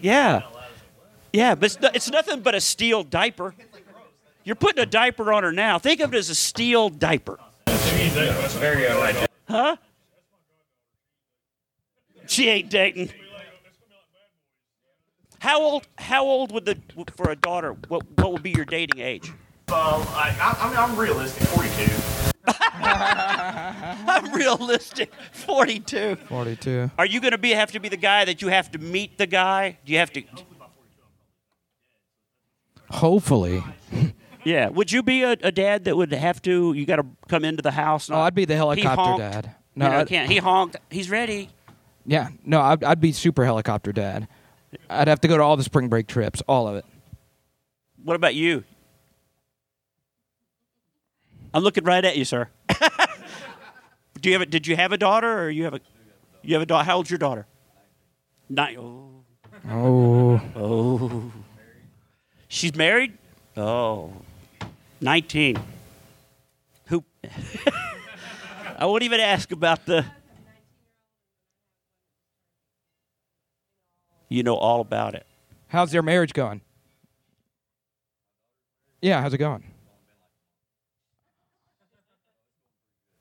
Yeah. 0.00 0.42
Yeah, 1.32 1.54
but 1.54 1.66
it's, 1.66 1.94
it's 1.94 2.10
nothing 2.10 2.40
but 2.40 2.56
a 2.56 2.60
steel 2.60 3.04
diaper. 3.04 3.54
You're 4.42 4.56
putting 4.56 4.82
a 4.82 4.86
diaper 4.86 5.32
on 5.32 5.44
her 5.44 5.52
now. 5.52 5.78
Think 5.78 6.00
of 6.00 6.12
it 6.12 6.18
as 6.18 6.30
a 6.30 6.34
steel 6.34 6.88
diaper. 6.88 7.38
Huh? 9.48 9.76
She 12.32 12.48
ain't 12.48 12.70
dating. 12.70 13.10
How 15.38 15.60
old? 15.60 15.86
How 15.98 16.24
old 16.24 16.50
would 16.52 16.64
the 16.64 16.78
for 17.14 17.30
a 17.30 17.36
daughter? 17.36 17.76
What 17.88 18.04
What 18.18 18.32
would 18.32 18.42
be 18.42 18.52
your 18.52 18.64
dating 18.64 19.00
age? 19.02 19.30
Well, 19.68 20.02
I, 20.14 20.34
I, 20.40 20.64
I 20.64 20.68
mean, 20.68 20.78
I'm 20.78 20.96
realistic. 20.98 21.46
42. 21.48 21.92
I'm 24.08 24.32
realistic. 24.32 25.12
Forty-two. 25.32 26.16
42. 26.28 26.90
Are 26.98 27.04
you 27.04 27.20
going 27.20 27.32
to 27.32 27.38
be 27.38 27.50
have 27.50 27.70
to 27.72 27.80
be 27.80 27.90
the 27.90 27.98
guy 27.98 28.24
that 28.24 28.40
you 28.40 28.48
have 28.48 28.70
to 28.72 28.78
meet 28.78 29.18
the 29.18 29.26
guy? 29.26 29.76
Do 29.84 29.92
you 29.92 29.98
have 29.98 30.12
to? 30.14 30.22
Hopefully. 32.90 33.62
Yeah. 34.44 34.70
Would 34.70 34.90
you 34.90 35.02
be 35.02 35.22
a, 35.22 35.32
a 35.32 35.52
dad 35.52 35.84
that 35.84 35.96
would 35.98 36.12
have 36.12 36.40
to? 36.42 36.72
You 36.72 36.86
got 36.86 36.96
to 36.96 37.06
come 37.28 37.44
into 37.44 37.62
the 37.62 37.70
house. 37.72 38.08
Oh, 38.10 38.20
I'd 38.20 38.34
be 38.34 38.46
the 38.46 38.56
helicopter 38.56 39.22
dad. 39.22 39.54
No, 39.76 39.88
No, 39.88 39.92
I 39.96 40.00
I'd- 40.00 40.08
can't. 40.08 40.30
He 40.30 40.38
honked. 40.38 40.76
He's 40.90 41.10
ready. 41.10 41.50
Yeah, 42.04 42.28
no, 42.44 42.60
I'd, 42.60 42.82
I'd 42.84 43.00
be 43.00 43.12
super 43.12 43.44
helicopter 43.44 43.92
dad. 43.92 44.26
I'd 44.90 45.08
have 45.08 45.20
to 45.20 45.28
go 45.28 45.36
to 45.36 45.42
all 45.42 45.56
the 45.56 45.62
spring 45.62 45.88
break 45.88 46.06
trips, 46.06 46.42
all 46.48 46.66
of 46.66 46.76
it. 46.76 46.84
What 48.02 48.16
about 48.16 48.34
you? 48.34 48.64
I'm 51.54 51.62
looking 51.62 51.84
right 51.84 52.04
at 52.04 52.16
you, 52.16 52.24
sir. 52.24 52.48
Do 54.20 54.28
you 54.28 54.32
have 54.34 54.42
a, 54.42 54.46
Did 54.46 54.66
you 54.66 54.76
have 54.76 54.92
a 54.92 54.96
daughter, 54.98 55.42
or 55.44 55.50
you 55.50 55.64
have 55.64 55.74
a? 55.74 55.80
You 56.42 56.54
have 56.54 56.62
a 56.62 56.66
daughter. 56.66 56.84
How 56.84 56.96
old's 56.96 57.10
your 57.10 57.18
daughter? 57.18 57.46
Nine. 58.48 58.76
Oh, 58.78 59.08
Oh, 59.68 60.40
oh. 60.56 61.32
She's 62.48 62.74
married. 62.74 63.16
Oh. 63.56 64.12
19. 65.00 65.56
Who? 66.86 67.04
I 68.78 68.86
won't 68.86 69.02
even 69.04 69.20
ask 69.20 69.52
about 69.52 69.86
the. 69.86 70.04
You 74.32 74.42
know 74.42 74.56
all 74.56 74.80
about 74.80 75.14
it. 75.14 75.26
how's 75.68 75.90
their 75.90 76.02
marriage 76.02 76.32
going? 76.32 76.62
Yeah, 79.02 79.20
how's 79.20 79.34
it 79.34 79.38
going? 79.38 79.64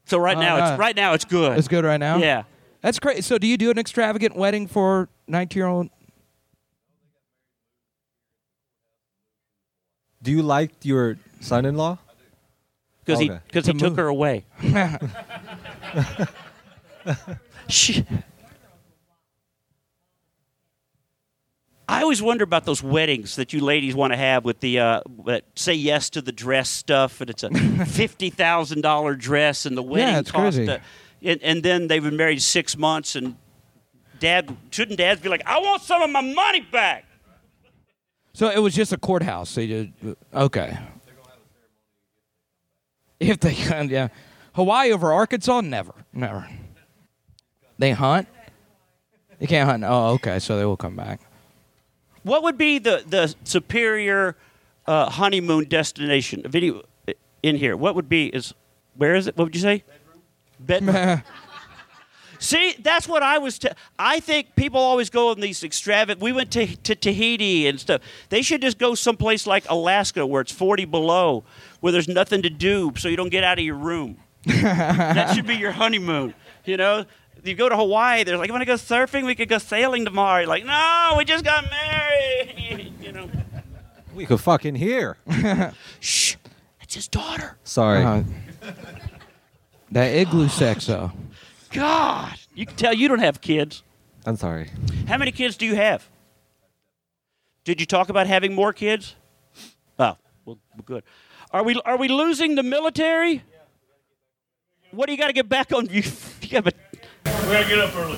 So 0.06 0.17
right 0.17 0.38
now, 0.38 0.58
no. 0.58 0.63
it's 0.63 0.71
uh, 0.71 0.78
right 0.78 0.95
now 0.95 1.13
it's 1.13 1.26
good. 1.26 1.58
It's 1.58 1.67
good 1.67 1.84
right 1.84 2.00
now. 2.00 2.17
Yeah. 2.17 2.43
that's 2.82 3.00
great. 3.00 3.24
So, 3.24 3.38
do 3.38 3.47
you 3.47 3.58
do 3.58 3.71
an 3.71 3.78
extravagant 3.78 4.36
wedding 4.36 4.67
for 4.67 5.10
nineteen-year-old? 5.28 5.89
Do 10.21 10.32
you 10.32 10.43
like 10.43 10.71
your 10.84 11.17
son-in-law? 11.39 11.97
because 13.04 13.19
he 13.19 13.30
because 13.30 13.65
he 13.65 13.74
To 13.74 13.80
took 13.80 13.97
her 13.97 14.08
away. 14.08 14.45
she, 17.67 18.06
I 21.91 22.04
always 22.04 22.21
wonder 22.21 22.45
about 22.45 22.63
those 22.63 22.82
weddings 22.82 23.36
that 23.36 23.51
you 23.51 23.60
ladies 23.60 23.93
want 23.93 24.13
to 24.13 24.17
have 24.17 24.45
with 24.45 24.62
the 24.62 24.80
uh, 24.80 25.01
say 25.58 25.73
yes 25.73 26.10
to 26.12 26.21
the 26.21 26.32
dress 26.32 26.69
stuff, 26.69 27.19
and 27.19 27.30
it's 27.30 27.43
a 27.43 27.49
fifty 27.86 28.30
thousand 28.30 28.80
dollar 28.80 29.13
dress, 29.13 29.65
and 29.65 29.75
the 29.75 29.84
wedding 29.84 30.15
it's 30.15 30.32
cost, 30.32 30.56
crazy. 30.56 30.71
uh, 30.71 30.80
and, 31.21 31.43
and 31.43 31.63
then 31.63 31.88
they've 31.89 32.01
been 32.01 32.15
married 32.15 32.41
six 32.41 32.77
months, 32.77 33.17
and 33.17 33.36
dad 34.19 34.56
shouldn't 34.69 34.99
dads 34.99 35.19
be 35.19 35.27
like, 35.27 35.43
I 35.45 35.60
want 35.60 35.82
some 35.82 36.01
of 36.01 36.10
my 36.10 36.21
money 36.21 36.62
back. 36.62 37.04
So 38.32 38.49
it 38.49 38.60
was 38.60 38.73
just 38.73 38.93
a 38.93 38.97
courthouse. 38.97 39.49
So 39.49 39.60
you 39.60 39.91
did, 40.01 40.15
okay. 40.34 40.80
If 43.19 43.41
they 43.41 43.54
can, 43.54 43.89
yeah. 43.89 44.08
Hawaii 44.54 44.93
over 44.93 45.12
Arkansas? 45.12 45.60
Never, 45.60 45.93
never. 46.13 46.47
They 47.77 47.91
hunt. 47.91 48.30
They 49.39 49.47
can't 49.47 49.69
hunt. 49.69 49.84
Oh, 49.86 50.12
okay. 50.13 50.39
So 50.39 50.58
they 50.58 50.63
will 50.63 50.77
come 50.77 50.95
back. 50.95 51.19
What 52.23 52.43
would 52.43 52.57
be 52.57 52.79
the 52.79 53.03
the 53.07 53.34
superior 53.43 54.36
uh, 54.86 55.10
honeymoon 55.10 55.65
destination? 55.65 56.43
Video 56.45 56.84
in 57.43 57.55
here. 57.55 57.75
What 57.75 57.95
would 57.95 58.10
be 58.10 58.27
is 58.27 58.53
where 58.95 59.15
is 59.15 59.27
it? 59.27 59.38
What 59.38 59.45
would 59.45 59.55
you 59.55 59.62
say? 59.62 59.84
Bedroom. 60.60 61.23
See, 62.41 62.73
that's 62.81 63.07
what 63.07 63.21
I 63.21 63.38
was. 63.38 63.60
T- 63.60 63.69
I 63.99 64.19
think 64.19 64.55
people 64.55 64.79
always 64.79 65.12
go 65.12 65.29
on 65.29 65.39
these 65.39 65.63
extravagant. 65.63 66.21
We 66.21 66.31
went 66.31 66.49
to, 66.53 66.75
to 66.75 66.95
Tahiti 66.95 67.67
and 67.67 67.79
stuff. 67.79 68.01
They 68.29 68.41
should 68.41 68.63
just 68.63 68.79
go 68.79 68.95
someplace 68.95 69.45
like 69.45 69.63
Alaska 69.69 70.25
where 70.25 70.41
it's 70.41 70.51
40 70.51 70.86
below, 70.86 71.43
where 71.81 71.91
there's 71.91 72.07
nothing 72.07 72.41
to 72.41 72.49
do, 72.49 72.93
so 72.97 73.10
you 73.10 73.15
don't 73.15 73.29
get 73.29 73.43
out 73.43 73.60
of 73.60 73.63
your 73.63 73.75
room. 73.75 74.17
that 74.45 75.36
should 75.36 75.45
be 75.45 75.53
your 75.53 75.71
honeymoon. 75.71 76.34
You 76.65 76.77
know, 76.77 77.05
you 77.43 77.56
go 77.56 77.69
to 77.69 77.75
Hawaii. 77.75 78.23
They're 78.23 78.38
like, 78.38 78.47
"You 78.47 78.54
want 78.54 78.62
to 78.62 78.65
go 78.65 78.75
surfing? 78.75 79.25
We 79.25 79.36
could 79.36 79.49
go 79.49 79.58
sailing 79.58 80.06
tomorrow." 80.06 80.39
You're 80.39 80.47
like, 80.47 80.65
"No, 80.65 81.15
we 81.17 81.25
just 81.25 81.43
got 81.43 81.65
married." 81.69 82.93
you 83.01 83.12
know, 83.12 83.30
We 84.13 84.25
could 84.25 84.39
fucking 84.39 84.75
hear. 84.75 85.17
shh, 85.99 86.36
that's 86.80 86.95
his 86.95 87.08
daughter. 87.08 87.58
Sorry. 87.63 88.04
Uh, 88.04 88.23
that 89.91 90.08
igloo 90.08 90.47
sex, 90.47 90.88
though. 90.88 91.12
God, 91.71 92.34
you 92.54 92.65
can 92.65 92.75
tell 92.75 92.93
you 92.93 93.08
don't 93.08 93.19
have 93.19 93.41
kids. 93.41 93.84
I'm 94.25 94.36
sorry. 94.36 94.69
How 95.08 95.17
many 95.17 95.32
kids 95.32 95.58
do 95.58 95.65
you 95.65 95.75
have? 95.75 96.08
Did 97.63 97.80
you 97.80 97.86
talk 97.86 98.10
about 98.10 98.27
having 98.27 98.54
more 98.54 98.73
kids? 98.73 99.15
Oh, 99.99 100.15
well, 100.45 100.58
good. 100.86 101.04
Are 101.51 101.63
we 101.63 101.80
are 101.86 101.97
we 101.97 102.08
losing 102.08 102.56
the 102.56 102.63
military? 102.63 103.43
What 104.91 105.06
do 105.06 105.13
you 105.13 105.17
got 105.17 105.27
to 105.27 105.34
get 105.34 105.47
back 105.47 105.71
on? 105.73 105.88
You, 105.88 106.04
you 106.41 106.62
got 106.62 106.73
We 107.25 107.31
gotta 107.31 107.67
get 107.67 107.79
up 107.79 107.95
early. 107.95 108.17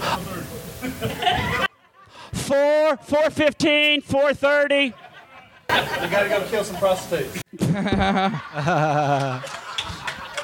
four, 2.33 2.97
four 2.97 3.29
fifteen, 3.29 4.01
four 4.01 4.33
thirty. 4.33 4.85
You 4.85 4.93
gotta 5.69 6.29
go 6.29 6.43
kill 6.47 6.63
some 6.63 6.77
prostitutes. 6.77 7.41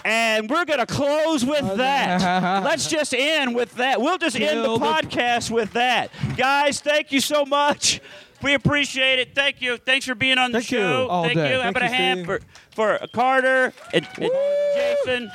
And 0.05 0.49
we're 0.49 0.63
going 0.65 0.79
to 0.79 0.85
close 0.85 1.43
with 1.45 1.75
that. 1.77 2.63
Let's 2.63 2.87
just 2.87 3.13
end 3.13 3.53
with 3.53 3.75
that. 3.75 4.01
We'll 4.01 4.17
just 4.17 4.35
end 4.37 4.59
the 4.61 4.63
Kill 4.63 4.79
the- 4.79 4.85
podcast 4.85 5.51
with 5.51 5.73
that. 5.73 6.09
Guys, 6.37 6.79
thank 6.79 7.11
you 7.11 7.19
so 7.19 7.45
much. 7.45 7.99
We 8.41 8.53
appreciate 8.53 9.19
it. 9.19 9.35
Thank 9.35 9.61
you. 9.61 9.75
Thanks 9.77 10.05
for 10.05 10.15
being 10.15 10.37
on 10.37 10.53
the 10.53 10.59
Thank 10.61 10.71
you. 10.71 10.77
show. 10.79 11.07
All 11.09 11.23
thank 11.23 11.35
day. 11.35 11.49
you. 11.51 11.55
How 11.57 11.63
Thank 11.63 11.77
about 11.77 11.89
a 11.89 11.91
you, 11.91 11.97
hand 11.97 12.19
Steve. 12.25 12.39
for, 12.73 12.97
for 12.99 13.07
Carter 13.09 13.73
and, 13.93 14.07
and 14.17 14.31
Jason? 14.75 15.31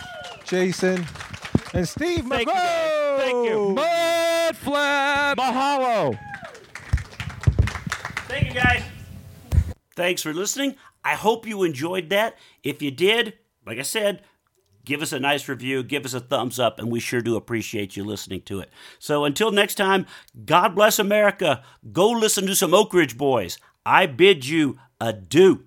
Jason 0.46 1.06
and 1.74 1.88
Steve 1.88 2.26
Thank 2.26 2.48
You 2.48 2.54
Thank 2.54 3.48
you. 3.48 3.72
Mud 3.74 4.56
Flap. 4.56 5.36
Mahalo. 5.38 6.18
Thank 8.28 8.48
you, 8.48 8.54
guys. 8.54 8.82
Thanks 9.96 10.22
for 10.22 10.32
listening. 10.32 10.76
I 11.04 11.14
hope 11.14 11.46
you 11.46 11.62
enjoyed 11.62 12.08
that. 12.10 12.36
If 12.62 12.80
you 12.80 12.90
did, 12.90 13.34
like 13.66 13.78
I 13.78 13.82
said, 13.82 14.22
give 14.84 15.02
us 15.02 15.12
a 15.12 15.20
nice 15.20 15.48
review, 15.48 15.82
give 15.82 16.04
us 16.04 16.14
a 16.14 16.20
thumbs 16.20 16.58
up, 16.58 16.78
and 16.78 16.90
we 16.90 17.00
sure 17.00 17.20
do 17.20 17.36
appreciate 17.36 17.96
you 17.96 18.04
listening 18.04 18.42
to 18.42 18.60
it. 18.60 18.70
So 18.98 19.24
until 19.24 19.50
next 19.50 19.74
time, 19.74 20.06
God 20.44 20.74
bless 20.74 20.98
America. 20.98 21.62
Go 21.92 22.10
listen 22.10 22.46
to 22.46 22.56
some 22.56 22.74
Oak 22.74 22.94
Ridge 22.94 23.16
Boys. 23.16 23.58
I 23.84 24.06
bid 24.06 24.46
you 24.46 24.78
adieu. 25.00 25.64